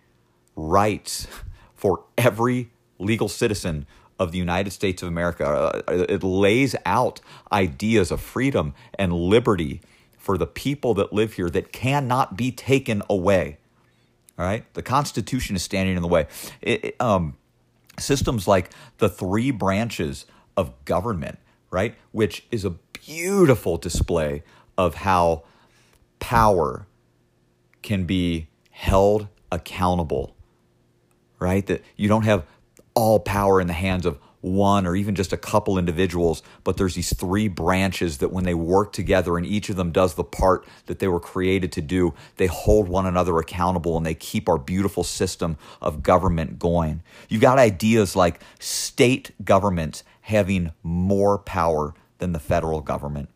rights 0.56 1.26
for 1.74 2.04
every 2.16 2.70
legal 2.98 3.28
citizen 3.28 3.86
of 4.18 4.32
the 4.32 4.38
United 4.38 4.70
States 4.70 5.02
of 5.02 5.08
America. 5.08 5.44
Uh, 5.88 6.06
it 6.08 6.22
lays 6.22 6.76
out 6.86 7.20
ideas 7.52 8.10
of 8.10 8.20
freedom 8.20 8.74
and 8.98 9.12
liberty 9.12 9.80
for 10.16 10.38
the 10.38 10.46
people 10.46 10.94
that 10.94 11.12
live 11.12 11.34
here 11.34 11.50
that 11.50 11.72
cannot 11.72 12.36
be 12.36 12.50
taken 12.50 13.02
away. 13.10 13.58
All 14.38 14.44
right? 14.44 14.72
The 14.74 14.82
Constitution 14.82 15.56
is 15.56 15.62
standing 15.62 15.96
in 15.96 16.02
the 16.02 16.08
way. 16.08 16.26
It, 16.60 16.84
it, 16.84 16.96
um, 17.00 17.36
systems 17.98 18.48
like 18.48 18.70
the 18.98 19.08
three 19.08 19.50
branches 19.50 20.26
of 20.56 20.72
government, 20.84 21.38
right? 21.70 21.94
Which 22.12 22.44
is 22.50 22.64
a 22.64 22.70
beautiful 22.70 23.76
display 23.76 24.42
of 24.76 24.96
how 24.96 25.44
power 26.18 26.86
can 27.82 28.04
be 28.04 28.48
held 28.70 29.28
accountable, 29.52 30.34
right? 31.38 31.66
That 31.66 31.82
you 31.96 32.08
don't 32.08 32.24
have 32.24 32.44
all 32.94 33.20
power 33.20 33.60
in 33.60 33.66
the 33.66 33.72
hands 33.72 34.06
of 34.06 34.18
one 34.44 34.86
or 34.86 34.94
even 34.94 35.14
just 35.14 35.32
a 35.32 35.38
couple 35.38 35.78
individuals, 35.78 36.42
but 36.64 36.76
there's 36.76 36.94
these 36.94 37.14
three 37.14 37.48
branches 37.48 38.18
that 38.18 38.30
when 38.30 38.44
they 38.44 38.54
work 38.54 38.92
together 38.92 39.38
and 39.38 39.46
each 39.46 39.70
of 39.70 39.76
them 39.76 39.90
does 39.90 40.14
the 40.14 40.24
part 40.24 40.66
that 40.86 40.98
they 40.98 41.08
were 41.08 41.18
created 41.18 41.72
to 41.72 41.80
do, 41.80 42.12
they 42.36 42.46
hold 42.46 42.86
one 42.86 43.06
another 43.06 43.38
accountable 43.38 43.96
and 43.96 44.04
they 44.04 44.14
keep 44.14 44.48
our 44.48 44.58
beautiful 44.58 45.02
system 45.02 45.56
of 45.80 46.02
government 46.02 46.58
going. 46.58 47.02
You've 47.28 47.40
got 47.40 47.58
ideas 47.58 48.14
like 48.14 48.40
state 48.58 49.30
governments 49.42 50.04
having 50.20 50.72
more 50.82 51.38
power 51.38 51.94
than 52.18 52.32
the 52.32 52.38
federal 52.38 52.82
government. 52.82 53.30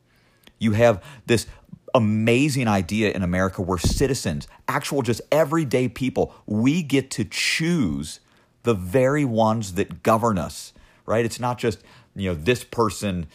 You 0.58 0.72
have 0.72 1.02
this 1.26 1.46
amazing 1.94 2.68
idea 2.68 3.12
in 3.12 3.22
America 3.22 3.62
where 3.62 3.78
citizens, 3.78 4.46
actual 4.68 5.00
just 5.00 5.22
everyday 5.32 5.88
people, 5.88 6.34
we 6.44 6.82
get 6.82 7.10
to 7.12 7.24
choose 7.24 8.20
the 8.68 8.74
very 8.74 9.24
ones 9.24 9.72
that 9.74 10.02
govern 10.02 10.36
us, 10.36 10.74
right? 11.06 11.24
It's 11.24 11.40
not 11.40 11.56
just, 11.56 11.82
you 12.14 12.28
know, 12.28 12.34
this 12.34 12.64
person, 12.64 13.26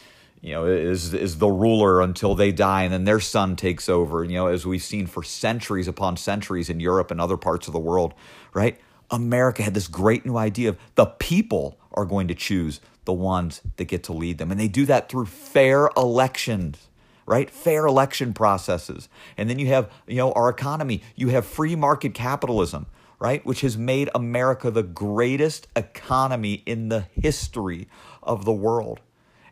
you 0.41 0.53
know, 0.53 0.65
is 0.67 1.11
is 1.11 1.39
the 1.39 1.47
ruler 1.47 2.01
until 2.01 2.35
they 2.35 2.51
die 2.51 2.83
and 2.83 2.93
then 2.93 3.05
their 3.05 3.19
son 3.19 3.55
takes 3.55 3.89
over, 3.89 4.23
you 4.23 4.35
know, 4.35 4.45
as 4.45 4.63
we've 4.63 4.83
seen 4.83 5.07
for 5.07 5.23
centuries 5.23 5.87
upon 5.87 6.17
centuries 6.17 6.69
in 6.69 6.79
Europe 6.79 7.09
and 7.09 7.19
other 7.19 7.35
parts 7.35 7.65
of 7.65 7.73
the 7.73 7.79
world, 7.79 8.13
right? 8.53 8.79
America 9.09 9.63
had 9.63 9.73
this 9.73 9.87
great 9.87 10.23
new 10.23 10.37
idea 10.37 10.69
of 10.69 10.77
the 10.93 11.07
people 11.07 11.79
are 11.93 12.05
going 12.05 12.27
to 12.27 12.35
choose 12.35 12.79
the 13.05 13.13
ones 13.13 13.61
that 13.77 13.85
get 13.85 14.03
to 14.03 14.13
lead 14.13 14.37
them. 14.37 14.51
And 14.51 14.59
they 14.59 14.67
do 14.67 14.85
that 14.85 15.09
through 15.09 15.25
fair 15.25 15.89
elections, 15.97 16.89
right? 17.25 17.49
Fair 17.49 17.87
election 17.87 18.35
processes. 18.35 19.09
And 19.35 19.49
then 19.49 19.57
you 19.57 19.65
have, 19.69 19.91
you 20.05 20.17
know, 20.17 20.31
our 20.33 20.47
economy. 20.47 21.01
You 21.15 21.29
have 21.29 21.43
free 21.43 21.75
market 21.75 22.13
capitalism, 22.13 22.85
right? 23.23 23.45
Which 23.45 23.61
has 23.61 23.77
made 23.77 24.09
America 24.13 24.69
the 24.69 24.83
greatest 24.83 25.69
economy 25.77 26.61
in 26.65 26.89
the 26.89 27.05
history 27.13 27.87
of 28.21 28.43
the 28.43 28.51
world. 28.51 28.99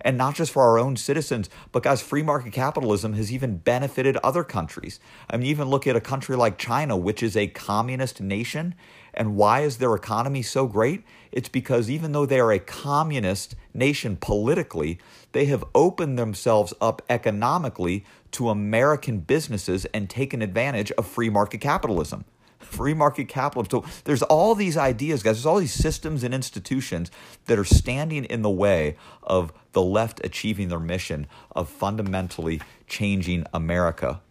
And 0.01 0.17
not 0.17 0.35
just 0.35 0.51
for 0.51 0.63
our 0.63 0.77
own 0.77 0.97
citizens, 0.97 1.49
but 1.71 1.83
guys, 1.83 2.01
free 2.01 2.21
market 2.21 2.51
capitalism 2.51 3.13
has 3.13 3.31
even 3.31 3.59
benefited 3.59 4.17
other 4.17 4.43
countries. 4.43 4.99
I 5.29 5.37
mean, 5.37 5.45
even 5.45 5.69
look 5.69 5.87
at 5.87 5.95
a 5.95 6.01
country 6.01 6.35
like 6.35 6.57
China, 6.57 6.97
which 6.97 7.23
is 7.23 7.37
a 7.37 7.47
communist 7.47 8.19
nation. 8.19 8.75
And 9.13 9.37
why 9.37 9.61
is 9.61 9.77
their 9.77 9.95
economy 9.95 10.41
so 10.41 10.67
great? 10.67 11.05
It's 11.31 11.47
because 11.47 11.89
even 11.89 12.11
though 12.11 12.25
they 12.25 12.41
are 12.41 12.51
a 12.51 12.59
communist 12.59 13.55
nation 13.73 14.17
politically, 14.17 14.99
they 15.31 15.45
have 15.45 15.63
opened 15.73 16.19
themselves 16.19 16.73
up 16.81 17.01
economically 17.09 18.03
to 18.31 18.49
American 18.49 19.19
businesses 19.19 19.85
and 19.93 20.09
taken 20.09 20.41
advantage 20.41 20.91
of 20.93 21.07
free 21.07 21.29
market 21.29 21.61
capitalism. 21.61 22.25
Free 22.71 22.93
market 22.93 23.27
capitalism. 23.27 23.83
So 23.83 24.01
there's 24.05 24.23
all 24.23 24.55
these 24.55 24.77
ideas, 24.77 25.23
guys. 25.23 25.35
There's 25.35 25.45
all 25.45 25.59
these 25.59 25.73
systems 25.73 26.23
and 26.23 26.33
institutions 26.33 27.11
that 27.47 27.59
are 27.59 27.65
standing 27.65 28.23
in 28.23 28.43
the 28.43 28.49
way 28.49 28.95
of 29.23 29.51
the 29.73 29.81
left 29.81 30.21
achieving 30.23 30.69
their 30.69 30.79
mission 30.79 31.27
of 31.51 31.67
fundamentally 31.67 32.61
changing 32.87 33.45
America. 33.53 34.21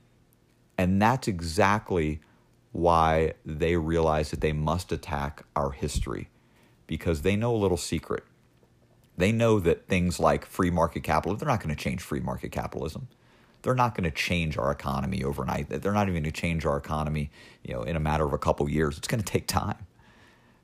And 0.79 1.01
that's 1.01 1.29
exactly 1.29 2.21
why 2.73 3.35
they 3.45 3.77
realize 3.77 4.31
that 4.31 4.41
they 4.41 4.55
must 4.55 4.91
attack 4.91 5.45
our 5.55 5.73
history 5.73 6.31
because 6.87 7.21
they 7.21 7.37
know 7.37 7.55
a 7.55 7.59
little 7.59 7.77
secret. 7.77 8.25
They 9.19 9.33
know 9.33 9.61
that 9.61 9.87
things 9.87 10.19
like 10.19 10.47
free 10.47 10.71
market 10.71 11.03
capitalism, 11.03 11.41
they're 11.41 11.53
not 11.53 11.63
going 11.63 11.77
to 11.77 11.83
change 11.83 12.01
free 12.01 12.21
market 12.21 12.53
capitalism. 12.53 13.09
They're 13.63 13.75
not 13.75 13.95
going 13.95 14.05
to 14.05 14.11
change 14.11 14.57
our 14.57 14.71
economy 14.71 15.23
overnight. 15.23 15.69
They're 15.69 15.93
not 15.93 16.09
even 16.09 16.23
going 16.23 16.33
to 16.33 16.41
change 16.41 16.65
our 16.67 16.77
economy, 16.77 17.31
you 17.63 17.75
know, 17.75 17.83
in 17.83 17.97
a 17.97 18.01
matter 18.01 18.25
of 18.25 18.33
a 18.33 18.39
couple 18.39 18.69
years. 18.69 18.99
It's 18.99 19.09
going 19.09 19.23
to 19.23 19.33
take 19.33 19.47
time. 19.47 19.87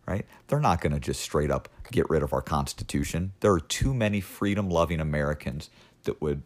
Right? 0.07 0.25
They're 0.47 0.61
not 0.61 0.81
going 0.81 0.93
to 0.93 1.01
just 1.01 1.21
straight 1.21 1.51
up 1.51 1.69
get 1.91 2.09
rid 2.09 2.23
of 2.23 2.33
our 2.33 2.41
constitution. 2.41 3.33
There 3.41 3.53
are 3.53 3.59
too 3.59 3.93
many 3.93 4.21
freedom-loving 4.21 5.01
Americans 5.01 5.69
that 6.05 6.23
would, 6.23 6.43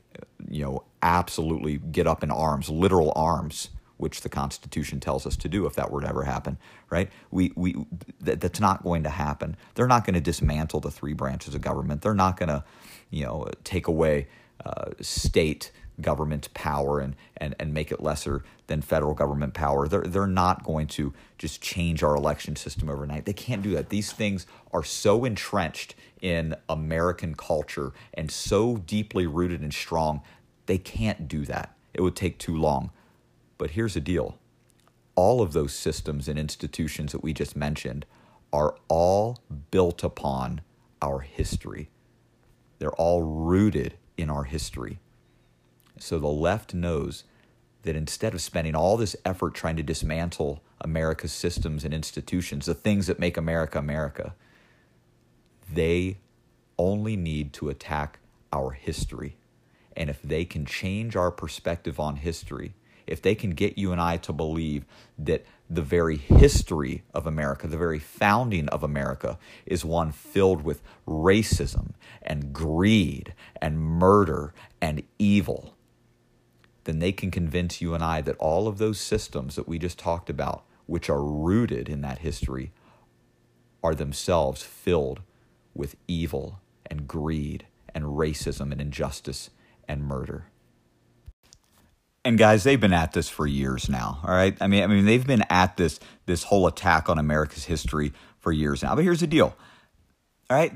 you 0.48 0.64
know, 0.64 0.84
absolutely 1.02 1.76
get 1.76 2.06
up 2.06 2.22
in 2.22 2.30
arms, 2.30 2.70
literal 2.70 3.12
arms 3.14 3.68
which 3.98 4.22
the 4.22 4.30
Constitution 4.30 4.98
tells 4.98 5.26
us 5.26 5.36
to 5.36 5.48
do 5.48 5.66
if 5.66 5.74
that 5.74 5.90
were 5.90 6.00
to 6.00 6.08
ever 6.08 6.24
happen, 6.24 6.56
right? 6.88 7.10
We, 7.30 7.52
we, 7.54 7.76
that, 8.22 8.40
that's 8.40 8.60
not 8.60 8.82
going 8.82 9.02
to 9.02 9.10
happen. 9.10 9.56
They're 9.74 9.86
not 9.86 10.06
going 10.06 10.14
to 10.14 10.22
dismantle 10.22 10.80
the 10.80 10.90
three 10.90 11.12
branches 11.12 11.54
of 11.54 11.60
government. 11.60 12.00
They're 12.00 12.14
not 12.14 12.38
going 12.38 12.48
to, 12.48 12.64
you 13.10 13.26
know, 13.26 13.50
take 13.62 13.88
away 13.88 14.28
uh, 14.64 14.92
state 15.02 15.70
government 16.02 16.52
power 16.54 17.00
and, 17.00 17.16
and, 17.36 17.54
and 17.58 17.74
make 17.74 17.90
it 17.92 18.00
lesser 18.00 18.42
than 18.66 18.82
federal 18.82 19.14
government 19.14 19.54
power. 19.54 19.88
They're, 19.88 20.02
they're 20.02 20.26
not 20.26 20.64
going 20.64 20.86
to 20.88 21.12
just 21.38 21.60
change 21.60 22.02
our 22.02 22.14
election 22.14 22.56
system 22.56 22.88
overnight. 22.88 23.24
They 23.24 23.32
can't 23.32 23.62
do 23.62 23.74
that. 23.74 23.88
These 23.88 24.12
things 24.12 24.46
are 24.72 24.84
so 24.84 25.24
entrenched 25.24 25.94
in 26.20 26.54
American 26.68 27.34
culture 27.34 27.92
and 28.14 28.30
so 28.30 28.76
deeply 28.76 29.26
rooted 29.26 29.60
and 29.60 29.72
strong, 29.72 30.22
they 30.66 30.78
can't 30.78 31.28
do 31.28 31.44
that. 31.46 31.74
It 31.94 32.02
would 32.02 32.16
take 32.16 32.38
too 32.38 32.56
long. 32.56 32.90
But 33.58 33.70
here's 33.70 33.94
the 33.94 34.00
deal 34.00 34.38
all 35.16 35.42
of 35.42 35.52
those 35.52 35.72
systems 35.72 36.28
and 36.28 36.38
institutions 36.38 37.12
that 37.12 37.22
we 37.22 37.32
just 37.32 37.56
mentioned 37.56 38.06
are 38.52 38.74
all 38.88 39.38
built 39.70 40.02
upon 40.02 40.60
our 41.02 41.20
history. 41.20 41.90
They're 42.78 42.92
all 42.92 43.22
rooted 43.22 43.94
in 44.16 44.30
our 44.30 44.44
history. 44.44 44.98
So 46.00 46.18
the 46.18 46.28
left 46.28 46.74
knows 46.74 47.24
that 47.82 47.94
instead 47.94 48.34
of 48.34 48.40
spending 48.40 48.74
all 48.74 48.96
this 48.96 49.16
effort 49.24 49.54
trying 49.54 49.76
to 49.76 49.82
dismantle 49.82 50.62
America's 50.80 51.32
systems 51.32 51.84
and 51.84 51.94
institutions, 51.94 52.66
the 52.66 52.74
things 52.74 53.06
that 53.06 53.18
make 53.18 53.36
America 53.36 53.78
America, 53.78 54.34
they 55.72 56.18
only 56.78 57.16
need 57.16 57.52
to 57.52 57.68
attack 57.68 58.18
our 58.52 58.70
history. 58.70 59.36
And 59.96 60.08
if 60.08 60.22
they 60.22 60.44
can 60.44 60.64
change 60.64 61.16
our 61.16 61.30
perspective 61.30 62.00
on 62.00 62.16
history, 62.16 62.74
if 63.06 63.20
they 63.20 63.34
can 63.34 63.50
get 63.50 63.76
you 63.76 63.92
and 63.92 64.00
I 64.00 64.16
to 64.18 64.32
believe 64.32 64.86
that 65.18 65.44
the 65.68 65.82
very 65.82 66.16
history 66.16 67.02
of 67.12 67.26
America, 67.26 67.66
the 67.66 67.76
very 67.76 67.98
founding 67.98 68.68
of 68.68 68.82
America, 68.82 69.38
is 69.66 69.84
one 69.84 70.12
filled 70.12 70.62
with 70.62 70.82
racism 71.06 71.92
and 72.22 72.52
greed 72.52 73.34
and 73.60 73.78
murder 73.78 74.54
and 74.80 75.02
evil, 75.18 75.74
then 76.84 76.98
they 76.98 77.12
can 77.12 77.30
convince 77.30 77.80
you 77.80 77.94
and 77.94 78.02
I 78.02 78.20
that 78.22 78.36
all 78.38 78.66
of 78.66 78.78
those 78.78 79.00
systems 79.00 79.56
that 79.56 79.68
we 79.68 79.78
just 79.78 79.98
talked 79.98 80.30
about, 80.30 80.64
which 80.86 81.10
are 81.10 81.22
rooted 81.22 81.88
in 81.88 82.00
that 82.02 82.18
history, 82.18 82.72
are 83.82 83.94
themselves 83.94 84.62
filled 84.62 85.20
with 85.74 85.96
evil 86.08 86.60
and 86.86 87.06
greed 87.06 87.66
and 87.94 88.04
racism 88.04 88.72
and 88.72 88.80
injustice 88.80 89.50
and 89.88 90.04
murder. 90.04 90.46
And 92.24 92.36
guys, 92.36 92.64
they've 92.64 92.80
been 92.80 92.92
at 92.92 93.12
this 93.12 93.28
for 93.28 93.46
years 93.46 93.88
now. 93.88 94.20
All 94.24 94.34
right. 94.34 94.56
I 94.60 94.66
mean, 94.66 94.82
I 94.82 94.86
mean, 94.86 95.06
they've 95.06 95.26
been 95.26 95.44
at 95.48 95.76
this 95.76 95.98
this 96.26 96.44
whole 96.44 96.66
attack 96.66 97.08
on 97.08 97.18
America's 97.18 97.64
history 97.64 98.12
for 98.38 98.52
years 98.52 98.82
now. 98.82 98.94
But 98.94 99.04
here's 99.04 99.20
the 99.20 99.26
deal. 99.26 99.56
All 100.50 100.56
right, 100.56 100.72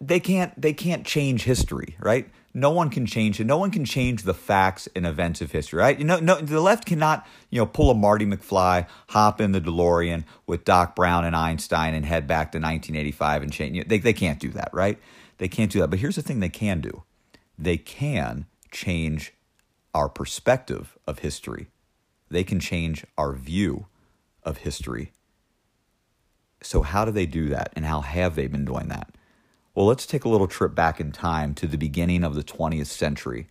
they 0.00 0.20
can't 0.20 0.58
they 0.58 0.72
can't 0.72 1.04
change 1.04 1.44
history, 1.44 1.96
right? 2.00 2.30
No 2.58 2.70
one 2.70 2.90
can 2.90 3.06
change 3.06 3.40
it. 3.40 3.44
No 3.44 3.56
one 3.56 3.70
can 3.70 3.84
change 3.84 4.22
the 4.22 4.34
facts 4.34 4.88
and 4.96 5.06
events 5.06 5.40
of 5.40 5.52
history, 5.52 5.78
right? 5.78 5.98
You 5.98 6.04
know, 6.04 6.18
no, 6.18 6.36
the 6.36 6.60
left 6.60 6.84
cannot, 6.84 7.26
you 7.50 7.58
know, 7.60 7.66
pull 7.66 7.90
a 7.90 7.94
Marty 7.94 8.26
McFly, 8.26 8.86
hop 9.08 9.40
in 9.40 9.52
the 9.52 9.60
DeLorean 9.60 10.24
with 10.46 10.64
Doc 10.64 10.96
Brown 10.96 11.24
and 11.24 11.36
Einstein, 11.36 11.94
and 11.94 12.04
head 12.04 12.26
back 12.26 12.52
to 12.52 12.58
1985 12.58 13.42
and 13.42 13.52
change. 13.52 13.88
They 13.88 13.98
they 13.98 14.12
can't 14.12 14.40
do 14.40 14.50
that, 14.50 14.70
right? 14.72 14.98
They 15.38 15.48
can't 15.48 15.70
do 15.70 15.80
that. 15.80 15.90
But 15.90 16.00
here's 16.00 16.16
the 16.16 16.22
thing: 16.22 16.40
they 16.40 16.48
can 16.48 16.80
do. 16.80 17.04
They 17.58 17.76
can 17.76 18.46
change 18.70 19.34
our 19.94 20.08
perspective 20.08 20.96
of 21.06 21.20
history. 21.20 21.68
They 22.30 22.44
can 22.44 22.60
change 22.60 23.06
our 23.16 23.32
view 23.32 23.86
of 24.42 24.58
history. 24.58 25.12
So, 26.62 26.82
how 26.82 27.04
do 27.04 27.10
they 27.10 27.26
do 27.26 27.48
that, 27.50 27.72
and 27.76 27.84
how 27.84 28.00
have 28.00 28.34
they 28.34 28.46
been 28.46 28.64
doing 28.64 28.88
that? 28.88 29.10
Well, 29.78 29.86
let's 29.86 30.06
take 30.06 30.24
a 30.24 30.28
little 30.28 30.48
trip 30.48 30.74
back 30.74 30.98
in 30.98 31.12
time 31.12 31.54
to 31.54 31.68
the 31.68 31.78
beginning 31.78 32.24
of 32.24 32.34
the 32.34 32.42
20th 32.42 32.88
century. 32.88 33.46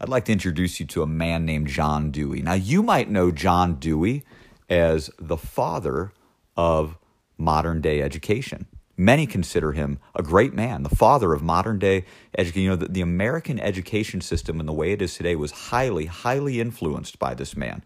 I'd 0.00 0.08
like 0.08 0.24
to 0.24 0.32
introduce 0.32 0.80
you 0.80 0.86
to 0.86 1.02
a 1.02 1.06
man 1.06 1.44
named 1.44 1.66
John 1.66 2.10
Dewey. 2.10 2.40
Now, 2.40 2.54
you 2.54 2.82
might 2.82 3.10
know 3.10 3.30
John 3.30 3.74
Dewey 3.74 4.24
as 4.70 5.10
the 5.18 5.36
father 5.36 6.14
of 6.56 6.96
modern 7.36 7.82
day 7.82 8.00
education. 8.00 8.64
Many 8.96 9.26
consider 9.26 9.72
him 9.72 9.98
a 10.14 10.22
great 10.22 10.54
man, 10.54 10.84
the 10.84 10.96
father 10.96 11.34
of 11.34 11.42
modern 11.42 11.78
day 11.78 12.06
education. 12.38 12.62
You 12.62 12.70
know, 12.70 12.76
the, 12.76 12.88
the 12.88 13.02
American 13.02 13.60
education 13.60 14.22
system 14.22 14.60
and 14.60 14.66
the 14.66 14.72
way 14.72 14.92
it 14.92 15.02
is 15.02 15.16
today 15.16 15.36
was 15.36 15.50
highly, 15.50 16.06
highly 16.06 16.62
influenced 16.62 17.18
by 17.18 17.34
this 17.34 17.58
man. 17.58 17.84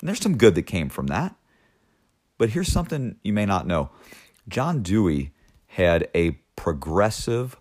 And 0.00 0.08
there's 0.08 0.20
some 0.20 0.36
good 0.36 0.54
that 0.56 0.64
came 0.64 0.90
from 0.90 1.06
that. 1.06 1.34
But 2.36 2.50
here's 2.50 2.70
something 2.70 3.16
you 3.22 3.32
may 3.32 3.46
not 3.46 3.66
know 3.66 3.88
John 4.50 4.82
Dewey 4.82 5.32
had 5.68 6.10
a 6.14 6.38
progressive, 6.56 7.56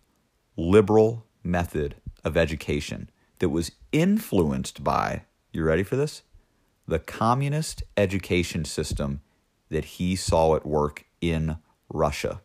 liberal 0.58 1.26
method 1.44 1.96
of 2.24 2.36
education 2.36 3.10
that 3.40 3.50
was 3.50 3.72
influenced 3.92 4.84
by, 4.84 5.24
you 5.52 5.64
ready 5.64 5.84
for 5.84 5.96
this? 5.96 6.24
The 6.88 7.00
communist 7.00 7.84
education 7.98 8.66
system 8.66 9.22
that 9.70 9.86
he 9.86 10.16
saw 10.16 10.56
at 10.56 10.66
work 10.66 11.06
in 11.22 11.58
Russia. 11.90 12.42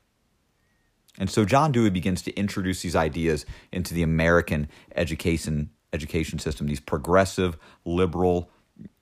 And 1.19 1.31
so 1.31 1.45
John 1.45 1.73
Dewey 1.73 1.91
begins 1.91 2.23
to 2.23 2.35
introduce 2.35 2.83
these 2.83 2.97
ideas 2.97 3.45
into 3.73 3.95
the 3.95 4.03
American 4.03 4.69
education 4.95 5.71
education 5.93 6.39
system, 6.39 6.69
these 6.69 6.81
progressive, 6.81 7.59
liberal, 7.85 8.49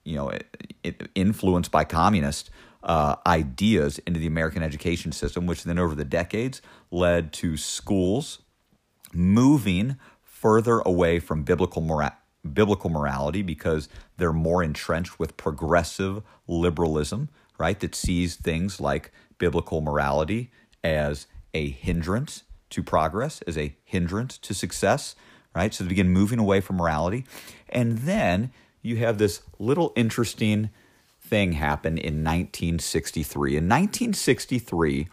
you 0.03 0.15
know, 0.15 0.31
influenced 1.13 1.71
by 1.71 1.83
communist 1.83 2.49
uh, 2.83 3.15
ideas 3.25 3.99
into 3.99 4.19
the 4.19 4.27
American 4.27 4.63
education 4.63 5.11
system, 5.11 5.45
which 5.45 5.63
then 5.63 5.79
over 5.79 5.95
the 5.95 6.05
decades 6.05 6.61
led 6.91 7.33
to 7.33 7.57
schools 7.57 8.39
moving 9.13 9.97
further 10.23 10.79
away 10.79 11.19
from 11.19 11.43
biblical 11.43 11.81
mora- 11.81 12.17
biblical 12.53 12.89
morality 12.89 13.41
because 13.41 13.89
they're 14.17 14.31
more 14.33 14.63
entrenched 14.63 15.19
with 15.19 15.35
progressive 15.35 16.23
liberalism, 16.47 17.29
right? 17.57 17.79
That 17.79 17.95
sees 17.95 18.35
things 18.35 18.79
like 18.79 19.11
biblical 19.37 19.81
morality 19.81 20.51
as 20.83 21.27
a 21.53 21.69
hindrance 21.69 22.43
to 22.69 22.83
progress, 22.83 23.41
as 23.41 23.57
a 23.57 23.75
hindrance 23.83 24.37
to 24.37 24.53
success, 24.53 25.15
right? 25.55 25.73
So 25.73 25.83
they 25.83 25.89
begin 25.89 26.09
moving 26.09 26.39
away 26.39 26.61
from 26.61 26.77
morality. 26.77 27.25
And 27.67 27.99
then 27.99 28.51
you 28.81 28.97
have 28.97 29.17
this 29.17 29.41
little 29.57 29.91
interesting 29.95 30.69
thing 31.29 31.53
happen 31.53 31.97
in 31.97 32.23
1963. 32.23 33.51
In 33.51 33.69
1963, 33.69 35.07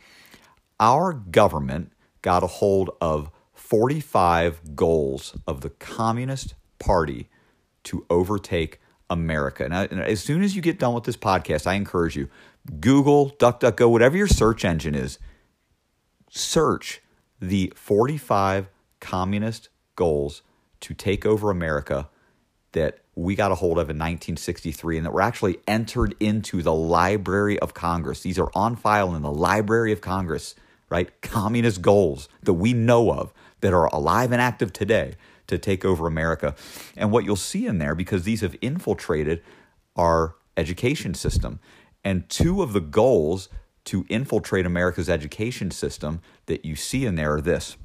our 0.80 1.12
government 1.12 1.92
got 2.22 2.42
a 2.42 2.46
hold 2.46 2.90
of 3.00 3.30
45 3.54 4.74
goals 4.74 5.36
of 5.46 5.60
the 5.60 5.70
Communist 5.70 6.54
Party 6.78 7.28
to 7.84 8.04
overtake 8.10 8.80
America. 9.08 9.64
And, 9.64 9.74
and 9.74 10.00
as 10.00 10.22
soon 10.22 10.42
as 10.42 10.56
you 10.56 10.62
get 10.62 10.78
done 10.78 10.94
with 10.94 11.04
this 11.04 11.16
podcast, 11.16 11.66
I 11.66 11.74
encourage 11.74 12.16
you 12.16 12.28
Google, 12.80 13.30
DuckDuckGo, 13.38 13.90
whatever 13.90 14.16
your 14.16 14.26
search 14.26 14.64
engine 14.64 14.94
is, 14.94 15.18
search 16.30 17.00
the 17.40 17.72
45 17.76 18.68
communist 19.00 19.68
goals 19.94 20.42
to 20.80 20.94
take 20.94 21.24
over 21.24 21.50
America 21.50 22.08
that 22.72 23.00
we 23.16 23.34
got 23.34 23.50
a 23.50 23.56
hold 23.56 23.78
of 23.78 23.88
in 23.88 23.96
1963 23.96 24.98
and 24.98 25.06
that 25.06 25.12
were 25.12 25.22
actually 25.22 25.58
entered 25.66 26.14
into 26.20 26.62
the 26.62 26.74
Library 26.74 27.58
of 27.58 27.72
Congress. 27.72 28.20
These 28.20 28.38
are 28.38 28.50
on 28.54 28.76
file 28.76 29.14
in 29.14 29.22
the 29.22 29.32
Library 29.32 29.90
of 29.90 30.02
Congress, 30.02 30.54
right? 30.90 31.10
Communist 31.22 31.80
goals 31.80 32.28
that 32.42 32.52
we 32.52 32.74
know 32.74 33.10
of 33.10 33.32
that 33.62 33.72
are 33.72 33.86
alive 33.86 34.32
and 34.32 34.40
active 34.40 34.70
today 34.70 35.14
to 35.46 35.56
take 35.56 35.82
over 35.82 36.06
America. 36.06 36.54
And 36.94 37.10
what 37.10 37.24
you'll 37.24 37.36
see 37.36 37.66
in 37.66 37.78
there, 37.78 37.94
because 37.94 38.24
these 38.24 38.42
have 38.42 38.54
infiltrated 38.60 39.42
our 39.96 40.34
education 40.58 41.14
system, 41.14 41.58
and 42.04 42.28
two 42.28 42.62
of 42.62 42.74
the 42.74 42.80
goals 42.80 43.48
to 43.86 44.04
infiltrate 44.10 44.66
America's 44.66 45.08
education 45.08 45.70
system 45.70 46.20
that 46.46 46.66
you 46.66 46.76
see 46.76 47.06
in 47.06 47.14
there 47.14 47.36
are 47.36 47.40
this 47.40 47.78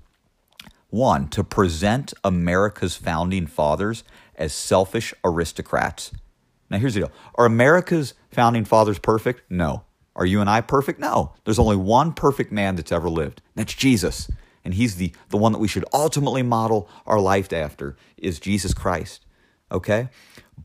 one, 0.90 1.30
to 1.30 1.42
present 1.42 2.14
America's 2.22 2.98
founding 2.98 3.48
fathers 3.48 4.04
as 4.36 4.54
selfish 4.54 5.14
aristocrats. 5.24 6.12
Now, 6.70 6.78
here's 6.78 6.94
the 6.94 7.02
deal 7.02 7.12
Are 7.36 7.46
America's 7.46 8.14
founding 8.32 8.66
fathers 8.66 9.00
perfect? 9.00 9.50
No. 9.50 9.84
Are 10.16 10.26
you 10.26 10.42
and 10.42 10.50
I 10.50 10.62
perfect? 10.62 11.00
No. 11.00 11.34
There's 11.46 11.60
only 11.60 11.78
one 11.78 12.14
perfect 12.14 12.52
man 12.52 12.76
that's 12.76 12.92
ever 12.92 13.10
lived. 13.10 13.42
That's 13.56 13.74
Jesus. 13.74 14.30
And 14.64 14.74
he's 14.74 14.96
the, 14.96 15.14
the 15.30 15.38
one 15.38 15.54
that 15.54 15.60
we 15.60 15.68
should 15.68 15.86
ultimately 15.94 16.44
model 16.44 16.90
our 17.06 17.20
life 17.20 17.52
after 17.52 17.96
is 18.18 18.40
Jesus 18.40 18.74
Christ. 18.74 19.26
Okay? 19.72 20.10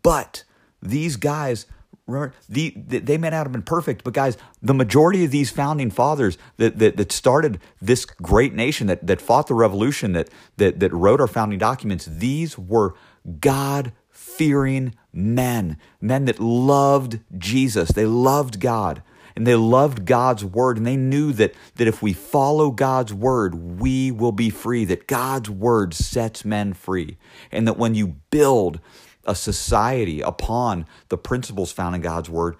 But 0.02 0.44
these 0.82 1.16
guys 1.16 1.66
Remember, 2.06 2.34
the, 2.48 2.70
they 2.70 3.18
may 3.18 3.30
not 3.30 3.46
have 3.46 3.52
been 3.52 3.62
perfect, 3.62 4.04
but 4.04 4.14
guys, 4.14 4.36
the 4.62 4.74
majority 4.74 5.24
of 5.24 5.32
these 5.32 5.50
founding 5.50 5.90
fathers 5.90 6.38
that, 6.56 6.78
that, 6.78 6.96
that 6.96 7.10
started 7.10 7.60
this 7.82 8.04
great 8.04 8.54
nation, 8.54 8.86
that, 8.86 9.04
that 9.08 9.20
fought 9.20 9.48
the 9.48 9.54
revolution, 9.54 10.12
that, 10.12 10.30
that, 10.56 10.78
that 10.78 10.92
wrote 10.92 11.20
our 11.20 11.26
founding 11.26 11.58
documents, 11.58 12.04
these 12.04 12.56
were 12.56 12.94
God 13.40 13.92
fearing 14.10 14.94
men, 15.12 15.78
men 16.00 16.24
that 16.26 16.40
loved 16.40 17.20
Jesus. 17.38 17.90
They 17.90 18.06
loved 18.06 18.60
God 18.60 19.02
and 19.36 19.46
they 19.46 19.54
loved 19.54 20.06
God's 20.06 20.44
word 20.44 20.78
and 20.78 20.86
they 20.86 20.96
knew 20.96 21.32
that, 21.32 21.54
that 21.76 21.86
if 21.86 22.02
we 22.02 22.14
follow 22.14 22.70
God's 22.70 23.12
word, 23.12 23.54
we 23.80 24.10
will 24.10 24.32
be 24.32 24.48
free, 24.48 24.84
that 24.86 25.06
God's 25.06 25.50
word 25.50 25.92
sets 25.92 26.44
men 26.44 26.72
free. 26.72 27.18
And 27.52 27.68
that 27.68 27.76
when 27.76 27.94
you 27.94 28.16
build 28.30 28.80
a 29.24 29.34
society 29.34 30.22
upon 30.22 30.86
the 31.08 31.18
principles 31.18 31.70
found 31.70 31.94
in 31.94 32.00
God's 32.00 32.30
word, 32.30 32.56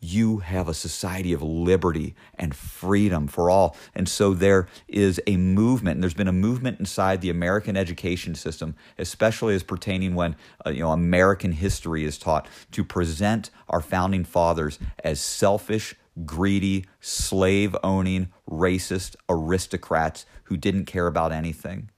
you 0.00 0.38
have 0.38 0.68
a 0.68 0.74
society 0.74 1.32
of 1.32 1.42
liberty 1.42 2.14
and 2.36 2.54
freedom 2.54 3.26
for 3.26 3.50
all. 3.50 3.76
And 3.94 4.08
so 4.08 4.32
there 4.32 4.68
is 4.86 5.20
a 5.26 5.36
movement, 5.36 5.96
and 5.96 6.02
there's 6.02 6.14
been 6.14 6.28
a 6.28 6.32
movement 6.32 6.78
inside 6.78 7.20
the 7.20 7.30
American 7.30 7.76
education 7.76 8.34
system, 8.34 8.76
especially 8.96 9.54
as 9.54 9.62
pertaining 9.62 10.14
when 10.14 10.36
uh, 10.64 10.70
you 10.70 10.80
know 10.80 10.92
American 10.92 11.52
history 11.52 12.04
is 12.04 12.18
taught, 12.18 12.48
to 12.72 12.84
present 12.84 13.50
our 13.68 13.80
founding 13.80 14.24
fathers 14.24 14.78
as 15.02 15.20
selfish, 15.20 15.96
greedy, 16.24 16.84
slave 17.00 17.76
owning, 17.82 18.28
racist 18.48 19.16
aristocrats 19.28 20.26
who 20.44 20.56
didn't 20.56 20.84
care 20.84 21.08
about 21.08 21.32
anything, 21.32 21.90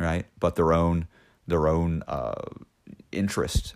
right? 0.00 0.26
But 0.40 0.56
their 0.56 0.72
own 0.72 1.06
their 1.46 1.68
own 1.68 2.02
uh, 2.08 2.42
interest. 3.12 3.74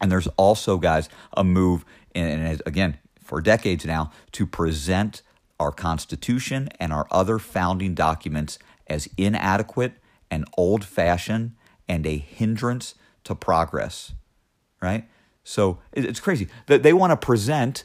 And 0.00 0.10
there's 0.10 0.28
also, 0.38 0.78
guys, 0.78 1.08
a 1.36 1.44
move, 1.44 1.84
and 2.14 2.62
again, 2.66 2.98
for 3.22 3.40
decades 3.40 3.84
now, 3.84 4.10
to 4.32 4.46
present 4.46 5.22
our 5.58 5.70
Constitution 5.70 6.68
and 6.78 6.92
our 6.92 7.06
other 7.10 7.38
founding 7.38 7.94
documents 7.94 8.58
as 8.86 9.08
inadequate 9.16 9.94
and 10.30 10.46
old 10.56 10.84
fashioned 10.84 11.52
and 11.88 12.06
a 12.06 12.16
hindrance 12.16 12.94
to 13.24 13.34
progress, 13.34 14.12
right? 14.80 15.08
So 15.44 15.78
it's 15.92 16.20
crazy 16.20 16.48
that 16.66 16.82
they 16.82 16.92
want 16.92 17.10
to 17.10 17.16
present 17.16 17.84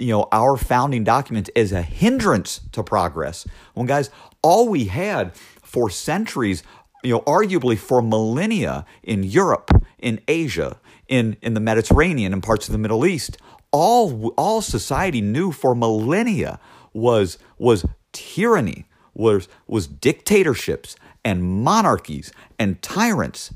you 0.00 0.08
know 0.08 0.26
our 0.32 0.56
founding 0.56 1.04
documents 1.04 1.48
as 1.54 1.70
a 1.70 1.80
hindrance 1.80 2.60
to 2.72 2.82
progress 2.82 3.46
when 3.74 3.86
guys 3.86 4.10
all 4.42 4.68
we 4.68 4.86
had 4.86 5.32
for 5.36 5.88
centuries 5.88 6.64
you 7.06 7.12
know, 7.12 7.20
arguably 7.20 7.78
for 7.78 8.02
millennia 8.02 8.84
in 9.02 9.22
Europe, 9.22 9.70
in 9.98 10.20
Asia, 10.26 10.80
in, 11.08 11.36
in 11.42 11.54
the 11.54 11.60
Mediterranean, 11.60 12.32
and 12.32 12.42
parts 12.42 12.68
of 12.68 12.72
the 12.72 12.78
Middle 12.78 13.06
East, 13.06 13.38
all, 13.70 14.28
all 14.36 14.62
society 14.62 15.20
knew 15.20 15.52
for 15.52 15.74
millennia 15.74 16.58
was, 16.92 17.38
was 17.58 17.84
tyranny, 18.12 18.86
was, 19.14 19.48
was 19.66 19.86
dictatorships 19.86 20.96
and 21.24 21.42
monarchies 21.42 22.32
and 22.58 22.80
tyrants. 22.82 23.52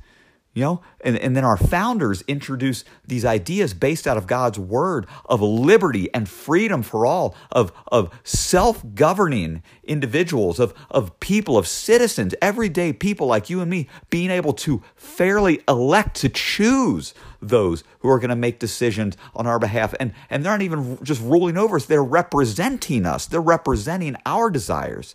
You 0.52 0.62
know, 0.62 0.82
and, 1.04 1.16
and 1.16 1.36
then 1.36 1.44
our 1.44 1.56
founders 1.56 2.22
introduce 2.26 2.84
these 3.06 3.24
ideas 3.24 3.72
based 3.72 4.08
out 4.08 4.16
of 4.16 4.26
God's 4.26 4.58
word 4.58 5.06
of 5.26 5.40
liberty 5.40 6.12
and 6.12 6.28
freedom 6.28 6.82
for 6.82 7.06
all, 7.06 7.36
of, 7.52 7.72
of 7.86 8.10
self 8.24 8.82
governing 8.96 9.62
individuals, 9.84 10.58
of, 10.58 10.74
of 10.90 11.20
people, 11.20 11.56
of 11.56 11.68
citizens, 11.68 12.34
everyday 12.42 12.92
people 12.92 13.28
like 13.28 13.48
you 13.48 13.60
and 13.60 13.70
me, 13.70 13.88
being 14.10 14.28
able 14.28 14.52
to 14.54 14.82
fairly 14.96 15.60
elect 15.68 16.16
to 16.16 16.28
choose 16.28 17.14
those 17.40 17.84
who 18.00 18.08
are 18.08 18.18
going 18.18 18.30
to 18.30 18.36
make 18.36 18.58
decisions 18.58 19.16
on 19.36 19.46
our 19.46 19.60
behalf. 19.60 19.94
And, 20.00 20.12
and 20.28 20.44
they're 20.44 20.52
not 20.52 20.62
even 20.62 20.98
just 21.04 21.22
ruling 21.22 21.56
over 21.56 21.76
us, 21.76 21.86
they're 21.86 22.02
representing 22.02 23.06
us, 23.06 23.26
they're 23.26 23.40
representing 23.40 24.16
our 24.26 24.50
desires. 24.50 25.14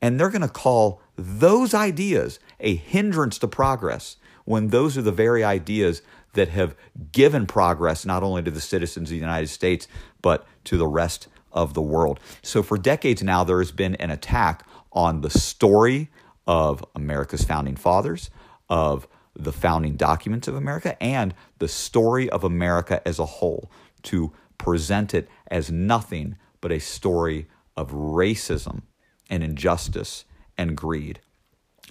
And 0.00 0.20
they're 0.20 0.30
going 0.30 0.42
to 0.42 0.48
call 0.48 1.00
those 1.16 1.74
ideas 1.74 2.38
a 2.60 2.76
hindrance 2.76 3.38
to 3.38 3.48
progress 3.48 4.18
when 4.46 4.68
those 4.68 4.96
are 4.96 5.02
the 5.02 5.12
very 5.12 5.44
ideas 5.44 6.00
that 6.32 6.48
have 6.48 6.74
given 7.12 7.46
progress 7.46 8.06
not 8.06 8.22
only 8.22 8.42
to 8.42 8.50
the 8.50 8.60
citizens 8.60 9.10
of 9.10 9.10
the 9.10 9.20
United 9.20 9.48
States, 9.48 9.86
but 10.22 10.46
to 10.64 10.78
the 10.78 10.86
rest 10.86 11.28
of 11.52 11.74
the 11.74 11.82
world. 11.82 12.20
So, 12.42 12.62
for 12.62 12.78
decades 12.78 13.22
now, 13.22 13.44
there 13.44 13.58
has 13.58 13.72
been 13.72 13.96
an 13.96 14.10
attack 14.10 14.66
on 14.92 15.20
the 15.20 15.30
story 15.30 16.10
of 16.46 16.84
America's 16.94 17.44
founding 17.44 17.76
fathers, 17.76 18.30
of 18.68 19.06
the 19.34 19.52
founding 19.52 19.96
documents 19.96 20.48
of 20.48 20.54
America, 20.54 21.00
and 21.02 21.34
the 21.58 21.68
story 21.68 22.30
of 22.30 22.44
America 22.44 23.06
as 23.06 23.18
a 23.18 23.26
whole 23.26 23.70
to 24.04 24.32
present 24.58 25.12
it 25.12 25.28
as 25.48 25.70
nothing 25.70 26.36
but 26.60 26.72
a 26.72 26.78
story 26.78 27.46
of 27.76 27.90
racism 27.90 28.82
and 29.28 29.42
injustice 29.42 30.24
and 30.56 30.76
greed. 30.76 31.20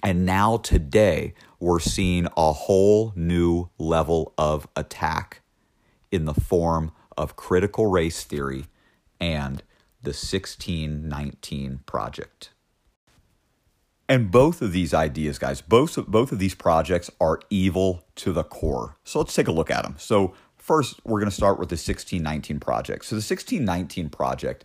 And 0.02 0.26
now, 0.26 0.58
today, 0.58 1.34
we're 1.58 1.80
seeing 1.80 2.28
a 2.36 2.52
whole 2.52 3.12
new 3.16 3.70
level 3.78 4.34
of 4.36 4.68
attack 4.76 5.40
in 6.10 6.26
the 6.26 6.34
form 6.34 6.92
of 7.16 7.36
critical 7.36 7.86
race 7.86 8.22
theory 8.24 8.66
and 9.20 9.62
the 10.02 10.10
1619 10.10 11.80
Project. 11.86 12.50
And 14.08 14.30
both 14.30 14.62
of 14.62 14.72
these 14.72 14.94
ideas, 14.94 15.38
guys, 15.38 15.60
both 15.60 15.98
of, 15.98 16.06
both 16.06 16.30
of 16.30 16.38
these 16.38 16.54
projects 16.54 17.10
are 17.20 17.40
evil 17.50 18.04
to 18.16 18.32
the 18.32 18.44
core. 18.44 18.96
So 19.02 19.18
let's 19.18 19.34
take 19.34 19.48
a 19.48 19.52
look 19.52 19.70
at 19.70 19.82
them. 19.82 19.96
So, 19.98 20.34
first, 20.56 21.00
we're 21.04 21.18
going 21.18 21.30
to 21.30 21.34
start 21.34 21.58
with 21.58 21.70
the 21.70 21.74
1619 21.74 22.60
Project. 22.60 23.04
So, 23.04 23.16
the 23.16 23.20
1619 23.20 24.10
Project 24.10 24.64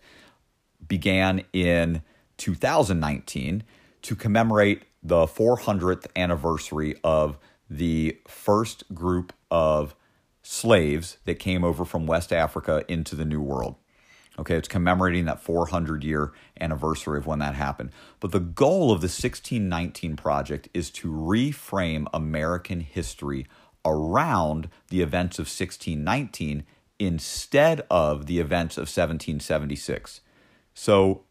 began 0.86 1.42
in 1.52 2.02
2019 2.36 3.64
to 4.02 4.16
commemorate 4.16 4.82
the 5.02 5.26
400th 5.26 6.06
anniversary 6.14 6.96
of 7.02 7.38
the 7.68 8.18
first 8.28 8.84
group 8.94 9.32
of 9.50 9.94
slaves 10.42 11.18
that 11.24 11.38
came 11.38 11.64
over 11.64 11.84
from 11.84 12.06
West 12.06 12.32
Africa 12.32 12.84
into 12.88 13.16
the 13.16 13.24
New 13.24 13.40
World. 13.40 13.76
Okay, 14.38 14.56
it's 14.56 14.68
commemorating 14.68 15.26
that 15.26 15.42
400 15.42 16.02
year 16.04 16.32
anniversary 16.60 17.18
of 17.18 17.26
when 17.26 17.38
that 17.40 17.54
happened. 17.54 17.90
But 18.18 18.32
the 18.32 18.40
goal 18.40 18.90
of 18.90 19.00
the 19.00 19.06
1619 19.06 20.16
Project 20.16 20.68
is 20.72 20.90
to 20.90 21.12
reframe 21.12 22.06
American 22.14 22.80
history 22.80 23.46
around 23.84 24.70
the 24.88 25.02
events 25.02 25.38
of 25.38 25.44
1619 25.44 26.64
instead 26.98 27.82
of 27.90 28.26
the 28.26 28.38
events 28.38 28.76
of 28.76 28.82
1776. 28.82 30.20
So 30.74 31.24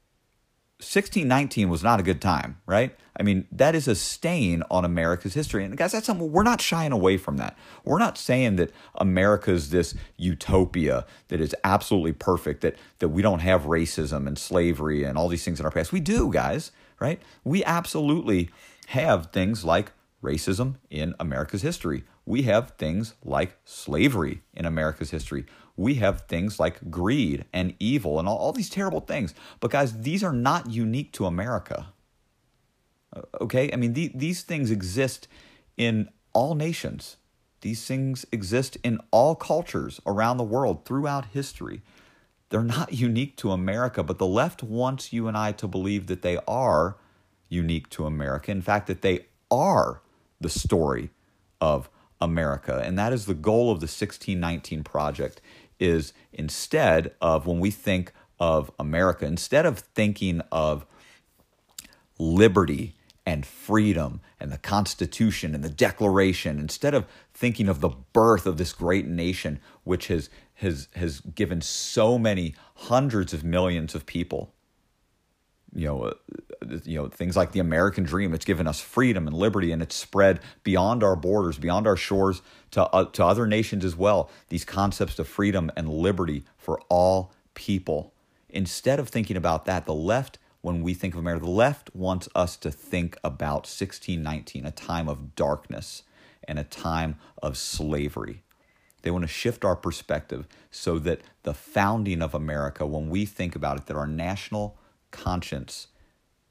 1619 0.82 1.70
was 1.70 1.84
not 1.84 2.00
a 2.00 2.04
good 2.04 2.20
time, 2.20 2.58
right? 2.66 2.96
I 3.16 3.24
mean, 3.24 3.48
that 3.52 3.76
is 3.76 3.88
a 3.88 3.96
stain 3.96 4.64
on 4.72 4.84
America's 4.84 5.36
history. 5.36 5.64
And 5.64 5.78
guys, 5.78 5.92
that's 5.92 6.08
something 6.08 6.32
we're 6.32 6.42
not 6.42 6.60
shying 6.60 6.92
away 6.92 7.18
from 7.18 7.38
that. 7.38 7.56
We're 7.84 8.00
not 8.00 8.18
saying 8.18 8.56
that 8.56 8.72
America's 8.96 9.70
this 9.70 9.94
utopia 10.18 11.06
that 11.28 11.40
is 11.40 11.56
absolutely 11.64 12.14
perfect, 12.14 12.62
that 12.62 12.78
that 12.98 13.10
we 13.10 13.22
don't 13.22 13.40
have 13.40 13.64
racism 13.64 14.26
and 14.28 14.40
slavery 14.40 15.04
and 15.04 15.18
all 15.18 15.28
these 15.28 15.46
things 15.46 15.60
in 15.60 15.66
our 15.66 15.72
past. 15.72 15.92
We 15.92 16.00
do, 16.00 16.32
guys, 16.32 16.72
right? 17.00 17.22
We 17.44 17.64
absolutely 17.64 18.50
have 18.88 19.28
things 19.28 19.64
like 19.64 19.92
racism 20.24 20.76
in 20.90 21.14
America's 21.20 21.62
history. 21.62 22.04
We 22.26 22.44
have 22.44 22.72
things 22.72 23.16
like 23.24 23.58
slavery 23.66 24.42
in 24.54 24.66
America's 24.66 25.12
history. 25.12 25.46
We 25.76 25.96
have 25.96 26.22
things 26.22 26.60
like 26.60 26.92
greed 26.92 27.46
and 27.54 27.74
evil 27.80 28.20
and 28.20 28.28
all, 28.28 28.38
all 28.38 28.54
these 28.54 28.70
terrible 28.70 29.02
things. 29.02 29.34
But, 29.60 29.72
guys, 29.72 30.02
these 30.02 30.24
are 30.24 30.34
not 30.34 30.70
unique 30.70 31.12
to 31.14 31.26
America. 31.26 31.88
Okay? 33.40 33.72
I 33.72 33.76
mean, 33.76 33.94
the, 33.94 34.12
these 34.14 34.44
things 34.44 34.72
exist 34.72 35.28
in 35.78 36.10
all 36.34 36.56
nations. 36.56 37.18
These 37.62 37.86
things 37.86 38.26
exist 38.32 38.78
in 38.84 39.00
all 39.12 39.36
cultures 39.36 40.02
around 40.06 40.38
the 40.38 40.44
world 40.44 40.86
throughout 40.86 41.26
history. 41.28 41.82
They're 42.50 42.64
not 42.64 42.94
unique 43.08 43.38
to 43.38 43.52
America, 43.52 44.04
but 44.04 44.18
the 44.18 44.28
left 44.28 44.64
wants 44.64 45.14
you 45.14 45.28
and 45.28 45.38
I 45.38 45.52
to 45.54 45.68
believe 45.68 46.08
that 46.08 46.22
they 46.22 46.38
are 46.48 46.98
unique 47.50 47.90
to 47.90 48.06
America. 48.06 48.52
In 48.52 48.62
fact, 48.62 48.88
that 48.88 49.02
they 49.02 49.26
are 49.50 50.02
the 50.40 50.50
story 50.50 51.12
of 51.60 51.90
America. 52.20 52.82
And 52.84 52.98
that 52.98 53.14
is 53.14 53.26
the 53.26 53.34
goal 53.34 53.72
of 53.72 53.80
the 53.80 53.86
1619 53.86 54.84
project 54.84 55.42
is 55.82 56.14
instead 56.32 57.14
of 57.20 57.46
when 57.46 57.60
we 57.60 57.72
think 57.72 58.14
of 58.40 58.72
America, 58.80 59.26
instead 59.26 59.66
of 59.66 59.80
thinking 59.80 60.42
of 60.52 60.86
liberty 62.18 62.96
and 63.26 63.46
freedom 63.46 64.22
and 64.40 64.52
the 64.52 64.58
Constitution 64.58 65.54
and 65.54 65.64
the 65.64 65.70
Declaration, 65.70 66.60
instead 66.60 66.94
of 66.94 67.06
thinking 67.34 67.68
of 67.68 67.82
the 67.82 67.92
birth 68.14 68.46
of 68.46 68.58
this 68.58 68.74
great 68.74 69.08
nation, 69.08 69.60
which 69.84 70.08
has, 70.08 70.30
has, 70.56 70.88
has 70.96 71.20
given 71.20 71.62
so 71.62 72.18
many 72.18 72.56
hundreds 72.76 73.34
of 73.34 73.44
millions 73.44 73.94
of 73.94 74.06
people, 74.06 74.54
you 75.74 75.88
know, 75.88 76.04
uh, 76.04 76.14
you 76.84 76.98
know, 76.98 77.08
things 77.08 77.36
like 77.36 77.52
the 77.52 77.60
American 77.60 78.04
dream. 78.04 78.34
It's 78.34 78.46
given 78.46 78.68
us 78.68 78.80
freedom 78.80 79.28
and 79.28 79.36
liberty, 79.36 79.72
and 79.72 79.82
it's 79.82 79.96
spread 79.96 80.40
beyond 80.64 81.04
our 81.04 81.16
borders, 81.16 81.58
beyond 81.58 81.88
our 81.88 81.98
shores, 81.98 82.42
to 82.72 82.84
uh, 82.88 83.06
to 83.06 83.26
other 83.26 83.48
nations 83.48 83.86
as 83.86 83.96
well. 83.96 84.30
These 84.50 84.66
concepts 84.66 85.20
of 85.20 85.28
freedom 85.28 85.72
and 85.76 85.90
liberty 85.90 86.44
for 86.58 86.82
all 86.90 87.32
people. 87.54 88.14
Instead 88.50 89.00
of 89.00 89.08
thinking 89.08 89.38
about 89.38 89.66
that, 89.66 89.86
the 89.86 89.94
left 89.94 90.38
when 90.62 90.82
we 90.82 90.94
think 90.94 91.14
of 91.14 91.20
America. 91.20 91.46
The 91.46 91.52
left 91.52 91.94
wants 91.96 92.30
us 92.36 92.56
to 92.58 92.72
think 92.72 93.18
about 93.24 93.66
1619, 93.66 94.66
a 94.66 94.72
time 94.72 95.10
of 95.10 95.36
darkness 95.36 96.04
and 96.48 96.60
a 96.60 96.64
time 96.64 97.18
of 97.42 97.58
slavery. 97.58 98.44
They 99.02 99.12
want 99.12 99.24
to 99.24 99.28
shift 99.28 99.66
our 99.66 99.76
perspective 99.76 100.48
so 100.70 101.00
that 101.00 101.22
the 101.44 101.56
founding 101.56 102.22
of 102.22 102.36
America, 102.36 102.86
when 102.86 103.10
we 103.10 103.26
think 103.26 103.56
about 103.56 103.78
it, 103.78 103.86
that 103.88 103.98
our 103.98 104.08
national 104.08 104.78
conscience 105.12 105.88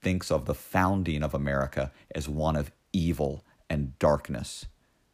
thinks 0.00 0.30
of 0.30 0.46
the 0.46 0.54
founding 0.54 1.22
of 1.22 1.34
America 1.34 1.92
as 2.14 2.28
one 2.28 2.56
of 2.56 2.70
evil 2.92 3.44
and 3.68 3.98
darkness. 3.98 4.66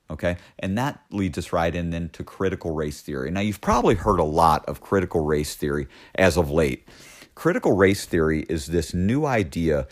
Okay? 0.09 0.37
And 0.59 0.79
that 0.79 1.03
leads 1.11 1.37
us 1.37 1.53
right 1.53 1.75
in 1.75 1.91
then 1.91 2.09
to 2.11 2.23
critical 2.23 2.73
race 2.73 3.01
theory. 3.01 3.31
Now, 3.31 3.41
you've 3.41 3.61
probably 3.61 3.97
heard 3.97 4.21
a 4.21 4.25
lot 4.25 4.65
of 4.67 4.81
critical 4.81 5.25
race 5.25 5.57
theory 5.57 5.89
as 6.15 6.37
of 6.37 6.51
late. 6.51 6.89
Critical 7.35 7.73
race 7.73 8.05
theory 8.05 8.47
is 8.49 8.67
this 8.67 8.95
new 8.95 9.27
idea 9.27 9.87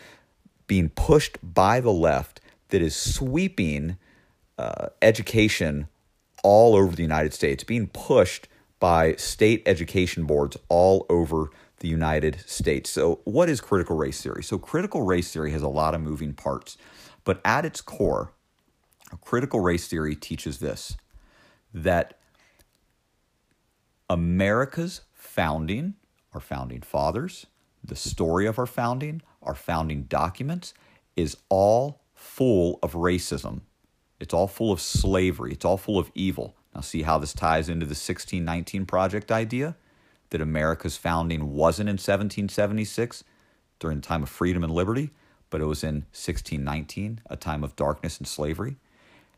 being 0.67 0.88
pushed 0.88 1.38
by 1.43 1.81
the 1.81 1.93
left 1.93 2.40
that 2.69 2.81
is 2.81 2.97
sweeping 2.97 3.97
uh, 4.57 4.88
education 5.03 5.88
all 6.43 6.77
over 6.77 6.95
the 6.95 7.03
United 7.03 7.35
States, 7.35 7.64
being 7.64 7.88
pushed 7.88 8.49
by 8.79 9.14
state 9.17 9.62
education 9.67 10.25
boards 10.25 10.57
all 10.69 11.07
over 11.09 11.51
the 11.85 11.90
United 11.90 12.40
States. 12.47 12.88
So, 12.88 13.20
what 13.25 13.51
is 13.51 13.61
critical 13.61 13.94
race 13.94 14.23
theory? 14.23 14.42
So, 14.42 14.57
critical 14.57 15.03
race 15.03 15.31
theory 15.31 15.53
has 15.53 15.61
a 15.61 15.68
lot 15.68 15.94
of 15.94 16.01
moving 16.01 16.33
parts, 16.33 16.79
but 17.25 17.42
at 17.44 17.66
its 17.66 17.83
core, 17.83 18.33
critical 19.20 19.61
race 19.61 19.87
theory 19.87 20.16
teaches 20.16 20.61
this 20.61 20.97
that 21.75 22.18
America's 24.09 25.03
founding 25.12 25.94
our 26.33 26.40
founding 26.40 26.81
fathers, 26.81 27.47
the 27.85 27.97
story 27.97 28.47
of 28.47 28.59
our 28.59 28.66
founding, 28.66 29.20
our 29.42 29.55
founding 29.55 30.05
documents 30.05 30.73
is 31.16 31.37
all 31.51 32.01
full 32.14 32.79
of 32.83 32.94
racism. 32.94 33.61
It's 34.20 34.33
all 34.33 34.49
full 34.49 34.73
of 34.73 34.81
slavery. 34.81 35.53
It's 35.53 35.66
all 35.66 35.77
full 35.77 35.99
of 35.99 36.11
evil. 36.14 36.57
Now, 36.75 36.81
see 36.81 37.03
how 37.03 37.18
this 37.18 37.35
ties 37.35 37.68
into 37.68 37.85
the 37.85 37.90
1619 37.90 38.87
Project 38.87 39.31
idea 39.31 39.77
that 40.35 40.40
America's 40.40 40.97
founding 40.97 41.53
wasn't 41.53 41.88
in 41.88 41.92
1776 41.92 43.23
during 43.79 43.99
the 43.99 44.03
time 44.03 44.20
of 44.20 44.29
freedom 44.29 44.64
and 44.64 44.73
liberty, 44.75 45.11
but 45.49 45.61
it 45.61 45.64
was 45.64 45.85
in 45.85 46.07
1619, 46.11 47.20
a 47.31 47.37
time 47.37 47.62
of 47.62 47.77
darkness 47.77 48.18
and 48.18 48.27
slavery. 48.27 48.75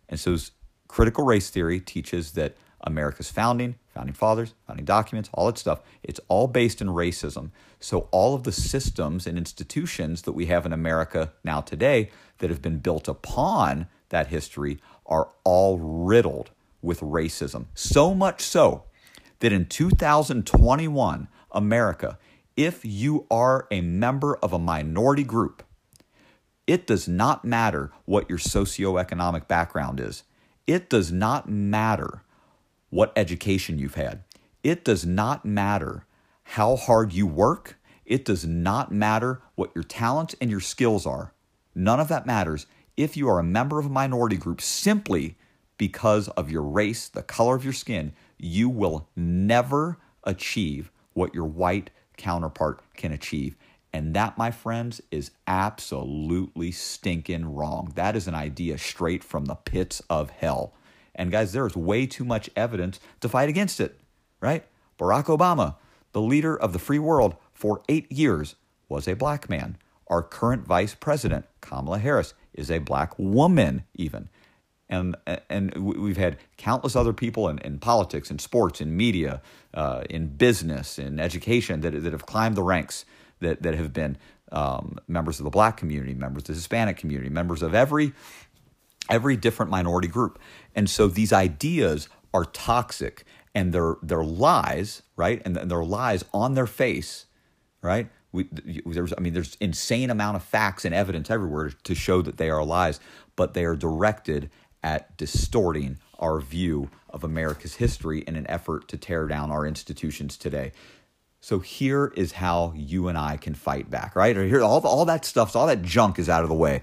And 0.09 0.19
so, 0.19 0.39
critical 0.89 1.23
race 1.23 1.51
theory 1.51 1.81
teaches 1.81 2.33
that 2.33 2.57
America's 2.81 3.31
founding, 3.31 3.75
founding 3.93 4.15
fathers, 4.15 4.55
founding 4.67 4.87
documents, 4.87 5.29
all 5.35 5.45
that 5.45 5.59
stuff. 5.59 5.83
It's 6.03 6.21
all 6.29 6.47
based 6.47 6.81
in 6.81 6.89
racism. 6.89 7.51
So 7.79 8.09
all 8.11 8.35
of 8.35 8.45
the 8.45 8.53
systems 8.53 9.27
and 9.27 9.37
institutions 9.37 10.23
that 10.23 10.33
we 10.33 10.47
have 10.47 10.65
in 10.65 10.73
America 10.73 11.35
now 11.45 11.61
today 11.61 12.09
that 12.39 12.49
have 12.49 12.63
been 12.63 12.79
built 12.79 13.07
upon 13.07 13.89
that 14.09 14.29
history 14.29 14.79
are 15.05 15.29
all 15.45 15.79
riddled 15.79 16.53
with 16.81 17.01
racism. 17.01 17.67
So 17.75 18.15
much 18.15 18.41
so 18.41 18.85
that 19.41 19.53
in 19.53 19.67
2021, 19.67 21.29
America, 21.51 22.19
if 22.57 22.85
you 22.85 23.27
are 23.31 23.67
a 23.71 23.81
member 23.81 24.37
of 24.37 24.53
a 24.53 24.59
minority 24.59 25.25
group, 25.25 25.63
it 26.67 26.87
does 26.87 27.07
not 27.07 27.45
matter 27.45 27.93
what 28.05 28.29
your 28.29 28.39
socioeconomic 28.39 29.47
background 29.47 30.01
is. 30.01 30.25
It 30.67 30.91
does 30.91 31.13
not 31.13 31.49
matter 31.49 32.23
what 32.91 33.13
education 33.15 33.79
you've 33.79 33.95
had. 33.95 34.25
It 34.65 34.85
does 34.85 35.07
not 35.07 35.45
matter 35.45 36.07
how 36.43 36.77
hard 36.77 37.13
you 37.13 37.27
work. 37.27 37.79
It 38.05 38.25
does 38.25 38.45
not 38.45 38.91
matter 38.91 39.43
what 39.55 39.71
your 39.75 39.85
talents 39.85 40.35
and 40.41 40.51
your 40.51 40.61
skills 40.61 41.07
are. 41.07 41.33
None 41.75 42.01
of 42.01 42.09
that 42.09 42.27
matters 42.27 42.67
if 42.97 43.17
you 43.17 43.29
are 43.29 43.39
a 43.39 43.45
member 43.45 43.79
of 43.79 43.87
a 43.87 43.91
minority 43.91 44.37
group 44.37 44.61
simply 44.61 45.37
because 45.79 46.29
of 46.29 46.51
your 46.51 46.63
race, 46.63 47.09
the 47.09 47.23
color 47.23 47.55
of 47.55 47.65
your 47.65 47.73
skin. 47.73 48.13
You 48.39 48.69
will 48.69 49.09
never 49.17 49.99
achieve 50.25 50.91
what 51.15 51.35
your 51.35 51.47
white 51.47 51.91
counterpart 52.17 52.81
can 52.95 53.13
achieve. 53.13 53.57
And 53.93 54.13
that, 54.15 54.37
my 54.37 54.51
friends, 54.51 55.01
is 55.11 55.31
absolutely 55.47 56.71
stinking 56.71 57.55
wrong. 57.55 57.93
That 57.95 58.15
is 58.15 58.29
an 58.29 58.35
idea 58.35 58.77
straight 58.77 59.25
from 59.25 59.47
the 59.47 59.55
pits 59.55 60.03
of 60.11 60.31
hell. 60.31 60.75
And 61.15 61.31
guys, 61.31 61.53
there 61.53 61.67
is 61.67 61.77
way 61.77 62.07
too 62.07 62.25
much 62.25 62.51
evidence 62.55 63.01
to 63.21 63.29
fight 63.29 63.49
against 63.49 63.81
it, 63.81 63.99
right? 64.41 64.65
Barack 64.99 65.25
Obama, 65.25 65.77
the 66.13 66.21
leader 66.21 66.55
of 66.55 66.75
the 66.75 66.79
free 66.79 66.99
world 66.99 67.37
for 67.55 67.83
eight 67.89 68.11
years, 68.13 68.57
was 68.89 69.09
a 69.09 69.15
black 69.15 69.49
man. 69.49 69.79
Our 70.09 70.23
current 70.23 70.67
vice 70.67 70.95
president, 70.95 71.47
Kamala 71.61 71.99
Harris, 71.99 72.35
is 72.53 72.71
a 72.71 72.79
black 72.79 73.19
woman, 73.19 73.85
even. 73.95 74.29
And, 74.89 75.17
and 75.51 75.75
we've 75.77 76.17
had 76.17 76.39
countless 76.57 76.95
other 76.95 77.13
people 77.13 77.49
in, 77.49 77.59
in 77.59 77.79
politics, 77.81 78.31
in 78.31 78.39
sports, 78.39 78.81
in 78.81 78.97
media, 78.97 79.43
uh, 79.75 80.05
in 80.09 80.29
business, 80.29 80.99
in 80.99 81.19
education 81.19 81.81
that, 81.81 81.91
that 82.03 82.13
have 82.13 82.25
climbed 82.27 82.57
the 82.57 82.63
ranks, 82.63 83.05
that, 83.41 83.63
that 83.63 83.75
have 83.75 83.93
been 83.93 84.17
um, 84.53 84.99
members 85.09 85.41
of 85.41 85.45
the 85.45 85.51
black 85.51 85.77
community, 85.77 86.15
members 86.15 86.43
of 86.43 86.47
the 86.49 86.53
Hispanic 86.55 86.97
community, 86.97 87.31
members 87.31 87.63
of 87.63 87.75
every 87.75 88.13
every 89.09 89.37
different 89.37 89.71
minority 89.71 90.09
group. 90.09 90.39
And 90.75 90.89
so 90.91 91.09
these 91.09 91.33
ideas 91.33 92.09
are 92.35 92.45
toxic 92.45 93.25
and 93.55 93.73
they're, 93.73 93.97
they're 94.03 94.25
lies, 94.25 95.03
right? 95.17 95.41
And 95.45 95.57
they're 95.57 95.85
lies 95.85 96.25
on 96.35 96.55
their 96.55 96.67
face, 96.67 97.27
right? 97.83 98.09
We, 98.33 98.49
there's, 98.85 99.15
I 99.17 99.21
mean, 99.21 99.33
there's 99.33 99.57
insane 99.61 100.11
amount 100.11 100.37
of 100.37 100.43
facts 100.43 100.85
and 100.85 100.95
evidence 100.95 101.31
everywhere 101.31 101.71
to 101.85 101.95
show 101.95 102.21
that 102.23 102.37
they 102.37 102.51
are 102.51 102.65
lies, 102.65 103.01
but 103.35 103.55
they 103.55 103.65
are 103.65 103.77
directed 103.77 104.51
at 104.87 105.17
distorting 105.17 105.99
our 106.21 106.39
view 106.39 106.89
of 107.11 107.25
America's 107.25 107.75
history 107.75 108.21
in 108.21 108.37
an 108.37 108.49
effort 108.49 108.87
to 108.87 108.97
tear 108.97 109.27
down 109.27 109.51
our 109.51 109.67
institutions 109.67 110.37
today. 110.37 110.71
So 111.41 111.59
here 111.59 112.13
is 112.17 112.33
how 112.33 112.73
you 112.77 113.09
and 113.09 113.19
I 113.19 113.37
can 113.37 113.55
fight 113.55 113.91
back, 113.91 114.15
right? 114.15 114.37
Here, 114.37 114.63
all, 114.63 114.81
all 114.87 115.05
that 115.05 115.25
stuff, 115.25 115.57
all 115.57 115.67
that 115.67 115.83
junk 115.83 116.21
is 116.21 116.29
out 116.29 116.45
of 116.45 116.49
the 116.49 116.55
way. 116.55 116.83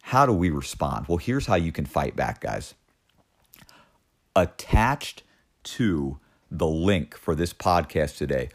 How 0.00 0.24
do 0.24 0.32
we 0.32 0.48
respond? 0.48 1.08
Well, 1.08 1.18
here's 1.18 1.44
how 1.44 1.56
you 1.56 1.72
can 1.72 1.84
fight 1.84 2.16
back, 2.16 2.40
guys. 2.40 2.72
Attached 4.34 5.22
to 5.64 6.18
the 6.50 6.66
link 6.66 7.14
for 7.14 7.34
this 7.34 7.52
podcast 7.52 8.16
today 8.16 8.48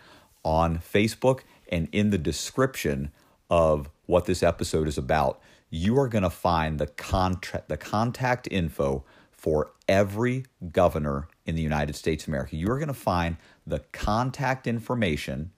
on 0.43 0.79
Facebook 0.79 1.41
and 1.71 1.88
in 1.91 2.10
the 2.10 2.17
description 2.17 3.12
of 3.47 3.91
what 4.07 4.25
this 4.25 4.41
episode 4.41 4.88
is 4.88 4.97
about, 4.97 5.39
you 5.69 5.99
are 5.99 6.08
going 6.08 6.23
to 6.23 6.30
find 6.30 6.80
the 6.80 6.88
contract 6.88 7.69
the 7.69 7.77
contact 7.77 8.47
info 8.49 9.03
for 9.32 9.71
every 9.88 10.45
governor 10.71 11.27
in 11.45 11.56
the 11.56 11.62
United 11.62 11.95
States 11.95 12.23
of 12.23 12.30
America. 12.30 12.56
You 12.56 12.71
are 12.71 12.77
going 12.77 12.88
to 12.88 12.93
find 12.93 13.38
the 13.65 13.80
contact 13.91 14.67
information 14.67 15.51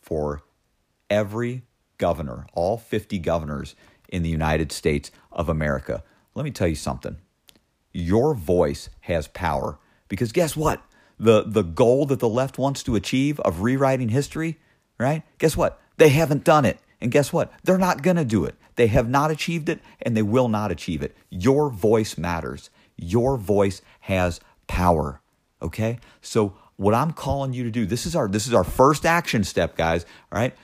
for 0.00 0.42
every 1.08 1.62
governor, 1.98 2.46
all 2.54 2.76
50 2.76 3.18
governors 3.20 3.74
in 4.08 4.22
the 4.22 4.28
United 4.28 4.72
States 4.72 5.10
of 5.30 5.48
America. 5.48 6.02
Let 6.34 6.44
me 6.44 6.50
tell 6.50 6.68
you 6.68 6.74
something. 6.74 7.16
Your 7.92 8.34
voice 8.34 8.90
has 9.02 9.28
power. 9.28 9.78
Because 10.08 10.32
guess 10.32 10.56
what? 10.56 10.82
The, 11.18 11.44
the 11.46 11.62
goal 11.62 12.06
that 12.06 12.18
the 12.18 12.28
left 12.28 12.58
wants 12.58 12.82
to 12.82 12.96
achieve 12.96 13.38
of 13.40 13.62
rewriting 13.62 14.08
history, 14.08 14.58
right? 14.98 15.22
Guess 15.38 15.56
what? 15.56 15.80
They 15.96 16.08
haven't 16.08 16.44
done 16.44 16.64
it. 16.64 16.78
And 17.04 17.12
guess 17.12 17.34
what? 17.34 17.52
They're 17.62 17.76
not 17.76 18.00
going 18.00 18.16
to 18.16 18.24
do 18.24 18.46
it. 18.46 18.54
They 18.76 18.86
have 18.86 19.10
not 19.10 19.30
achieved 19.30 19.68
it 19.68 19.80
and 20.00 20.16
they 20.16 20.22
will 20.22 20.48
not 20.48 20.70
achieve 20.70 21.02
it. 21.02 21.14
Your 21.28 21.68
voice 21.68 22.16
matters. 22.16 22.70
Your 22.96 23.36
voice 23.36 23.82
has 24.00 24.40
power. 24.68 25.20
Okay? 25.60 25.98
So 26.22 26.56
what 26.76 26.94
I'm 26.94 27.12
calling 27.12 27.52
you 27.52 27.62
to 27.62 27.70
do, 27.70 27.84
this 27.84 28.06
is 28.06 28.16
our 28.16 28.26
this 28.26 28.46
is 28.46 28.54
our 28.54 28.64
first 28.64 29.04
action 29.04 29.44
step, 29.44 29.76
guys. 29.76 30.06
All 30.32 30.38
right. 30.38 30.56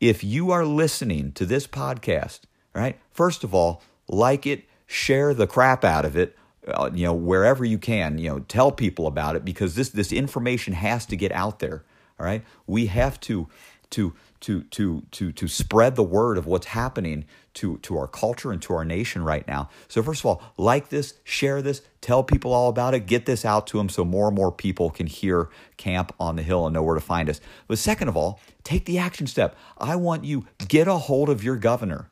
If 0.00 0.24
you 0.24 0.50
are 0.50 0.66
listening 0.66 1.30
to 1.34 1.46
this 1.46 1.68
podcast, 1.68 2.40
all 2.74 2.82
right, 2.82 2.98
first 3.12 3.44
of 3.44 3.54
all, 3.54 3.80
like 4.08 4.48
it, 4.48 4.64
share 4.88 5.32
the 5.32 5.46
crap 5.46 5.84
out 5.84 6.04
of 6.04 6.16
it, 6.16 6.36
uh, 6.66 6.90
you 6.92 7.04
know, 7.04 7.14
wherever 7.14 7.64
you 7.64 7.78
can, 7.78 8.18
you 8.18 8.28
know, 8.28 8.40
tell 8.40 8.72
people 8.72 9.06
about 9.06 9.36
it 9.36 9.44
because 9.44 9.76
this 9.76 9.90
this 9.90 10.10
information 10.10 10.72
has 10.72 11.06
to 11.06 11.14
get 11.14 11.30
out 11.30 11.60
there. 11.60 11.84
All 12.18 12.26
right. 12.26 12.44
We 12.66 12.86
have 12.86 13.20
to 13.20 13.48
to 13.90 14.14
to 14.40 14.62
to 14.62 15.02
to 15.12 15.32
to 15.32 15.48
spread 15.48 15.96
the 15.96 16.02
word 16.02 16.38
of 16.38 16.46
what's 16.46 16.66
happening 16.66 17.24
to 17.54 17.78
to 17.78 17.98
our 17.98 18.06
culture 18.06 18.52
and 18.52 18.62
to 18.62 18.74
our 18.74 18.84
nation 18.84 19.24
right 19.24 19.46
now. 19.48 19.68
So 19.88 20.02
first 20.02 20.20
of 20.20 20.26
all, 20.26 20.42
like 20.56 20.88
this, 20.88 21.14
share 21.24 21.60
this, 21.60 21.82
tell 22.00 22.22
people 22.22 22.52
all 22.52 22.68
about 22.68 22.94
it, 22.94 23.06
get 23.06 23.26
this 23.26 23.44
out 23.44 23.66
to 23.68 23.78
them 23.78 23.88
so 23.88 24.04
more 24.04 24.28
and 24.28 24.36
more 24.36 24.52
people 24.52 24.90
can 24.90 25.06
hear 25.06 25.48
Camp 25.76 26.12
on 26.20 26.36
the 26.36 26.42
Hill 26.42 26.66
and 26.66 26.74
know 26.74 26.82
where 26.82 26.94
to 26.94 27.00
find 27.00 27.28
us. 27.28 27.40
But 27.66 27.78
second 27.78 28.08
of 28.08 28.16
all, 28.16 28.40
take 28.62 28.84
the 28.84 28.98
action 28.98 29.26
step. 29.26 29.56
I 29.76 29.96
want 29.96 30.24
you 30.24 30.46
get 30.68 30.86
a 30.86 30.98
hold 30.98 31.28
of 31.28 31.42
your 31.42 31.56
governor. 31.56 32.10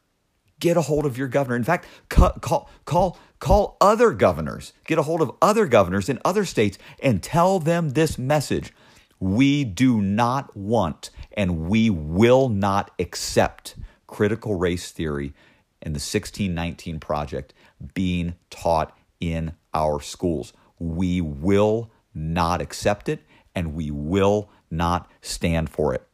Get 0.59 0.77
a 0.77 0.83
hold 0.83 1.05
of 1.05 1.19
your 1.19 1.29
governor. 1.29 1.57
In 1.57 1.65
fact, 1.65 1.87
call 2.09 2.31
call 2.31 2.71
call 2.87 3.19
call 3.39 3.77
other 3.81 4.13
governors. 4.13 4.73
Get 4.87 4.99
a 4.99 5.03
hold 5.03 5.21
of 5.21 5.33
other 5.43 5.67
governors 5.67 6.09
in 6.09 6.19
other 6.25 6.45
states 6.45 6.79
and 7.03 7.23
tell 7.23 7.61
them 7.61 7.91
this 7.91 8.19
message. 8.19 8.73
We 9.21 9.65
do 9.65 10.01
not 10.01 10.57
want 10.57 11.11
and 11.37 11.69
we 11.69 11.91
will 11.91 12.49
not 12.49 12.91
accept 12.99 13.77
critical 14.07 14.55
race 14.55 14.91
theory 14.91 15.35
and 15.83 15.95
the 15.95 15.99
1619 15.99 16.99
Project 16.99 17.53
being 17.95 18.35
taught 18.51 18.97
in 19.21 19.53
our 19.75 20.01
schools. 20.01 20.53
We 20.79 21.21
will 21.21 21.91
not 22.15 22.61
accept 22.61 23.09
it 23.09 23.23
and 23.55 23.75
we 23.75 23.91
will 23.91 24.51
not 24.71 25.11
stand 25.21 25.71
for 25.71 25.95
it. 25.95 26.07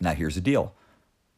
Now, 0.00 0.12
here's 0.12 0.34
the 0.34 0.40
deal, 0.40 0.74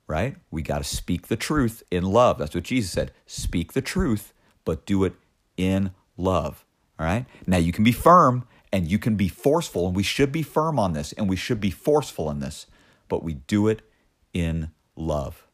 right? 0.06 0.36
We 0.50 0.62
got 0.62 0.78
to 0.78 0.84
speak 0.84 1.28
the 1.28 1.36
truth 1.36 1.82
in 1.90 2.04
love. 2.04 2.38
That's 2.38 2.54
what 2.54 2.64
Jesus 2.64 2.92
said. 2.92 3.12
Speak 3.26 3.72
the 3.72 3.82
truth, 3.82 4.32
but 4.64 4.86
do 4.86 5.04
it 5.04 5.14
in 5.56 5.92
love. 6.16 6.64
All 6.98 7.06
right? 7.06 7.26
Now, 7.46 7.58
you 7.58 7.72
can 7.72 7.84
be 7.84 7.92
firm 7.92 8.46
and 8.72 8.90
you 8.90 8.98
can 8.98 9.16
be 9.16 9.28
forceful, 9.28 9.86
and 9.86 9.96
we 9.96 10.02
should 10.02 10.30
be 10.30 10.42
firm 10.42 10.78
on 10.78 10.92
this, 10.92 11.12
and 11.12 11.28
we 11.28 11.36
should 11.36 11.60
be 11.60 11.70
forceful 11.70 12.30
in 12.30 12.40
this, 12.40 12.66
but 13.08 13.22
we 13.22 13.34
do 13.34 13.68
it 13.68 13.82
in 14.32 14.70
love. 14.96 15.46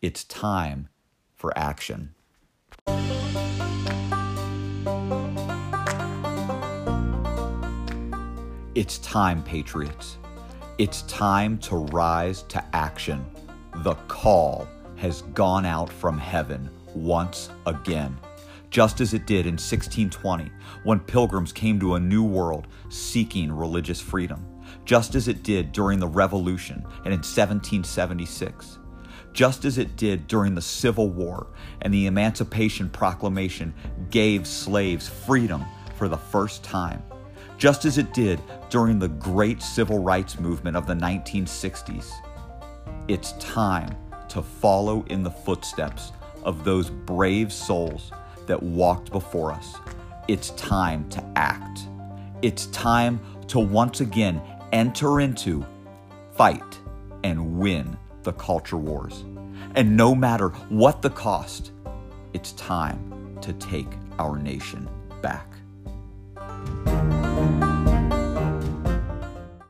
It's 0.00 0.24
time 0.24 0.88
for 1.34 1.56
action. 1.56 2.14
It's 8.74 8.98
time, 8.98 9.42
Patriots. 9.42 10.18
It's 10.78 11.02
time 11.02 11.58
to 11.58 11.76
rise 11.76 12.42
to 12.44 12.64
action. 12.72 13.26
The 13.78 13.94
call 14.06 14.68
has 14.96 15.22
gone 15.34 15.66
out 15.66 15.92
from 15.92 16.16
heaven 16.18 16.70
once 16.94 17.50
again 17.66 18.16
just 18.70 19.00
as 19.00 19.14
it 19.14 19.26
did 19.26 19.46
in 19.46 19.54
1620 19.54 20.50
when 20.84 21.00
pilgrims 21.00 21.52
came 21.52 21.80
to 21.80 21.94
a 21.94 22.00
new 22.00 22.22
world 22.22 22.66
seeking 22.88 23.50
religious 23.50 24.00
freedom, 24.00 24.44
just 24.88 25.14
as 25.14 25.28
it 25.28 25.42
did 25.42 25.70
during 25.70 25.98
the 25.98 26.08
Revolution 26.08 26.82
and 27.04 27.12
in 27.12 27.20
1776, 27.20 28.78
just 29.34 29.66
as 29.66 29.76
it 29.76 29.96
did 29.96 30.26
during 30.26 30.54
the 30.54 30.62
Civil 30.62 31.10
War 31.10 31.48
and 31.82 31.92
the 31.92 32.06
Emancipation 32.06 32.88
Proclamation 32.88 33.74
gave 34.10 34.46
slaves 34.46 35.06
freedom 35.06 35.62
for 35.96 36.08
the 36.08 36.16
first 36.16 36.64
time, 36.64 37.02
just 37.58 37.84
as 37.84 37.98
it 37.98 38.14
did 38.14 38.40
during 38.70 38.98
the 38.98 39.08
great 39.08 39.60
civil 39.60 39.98
rights 39.98 40.40
movement 40.40 40.74
of 40.74 40.86
the 40.86 40.94
1960s. 40.94 42.10
It's 43.08 43.32
time 43.32 43.94
to 44.30 44.40
follow 44.40 45.04
in 45.10 45.22
the 45.22 45.30
footsteps 45.30 46.12
of 46.44 46.64
those 46.64 46.88
brave 46.88 47.52
souls 47.52 48.10
that 48.46 48.62
walked 48.62 49.12
before 49.12 49.52
us. 49.52 49.74
It's 50.28 50.48
time 50.52 51.06
to 51.10 51.22
act. 51.36 51.80
It's 52.40 52.66
time 52.66 53.20
to 53.48 53.58
once 53.58 54.00
again 54.00 54.40
enter 54.72 55.20
into, 55.20 55.64
fight, 56.32 56.78
and 57.24 57.58
win 57.58 57.96
the 58.22 58.32
culture 58.32 58.76
wars. 58.76 59.24
And 59.74 59.96
no 59.96 60.14
matter 60.14 60.48
what 60.68 61.02
the 61.02 61.10
cost, 61.10 61.72
it's 62.32 62.52
time 62.52 63.36
to 63.40 63.52
take 63.54 63.88
our 64.18 64.38
nation 64.38 64.88
back. 65.22 65.57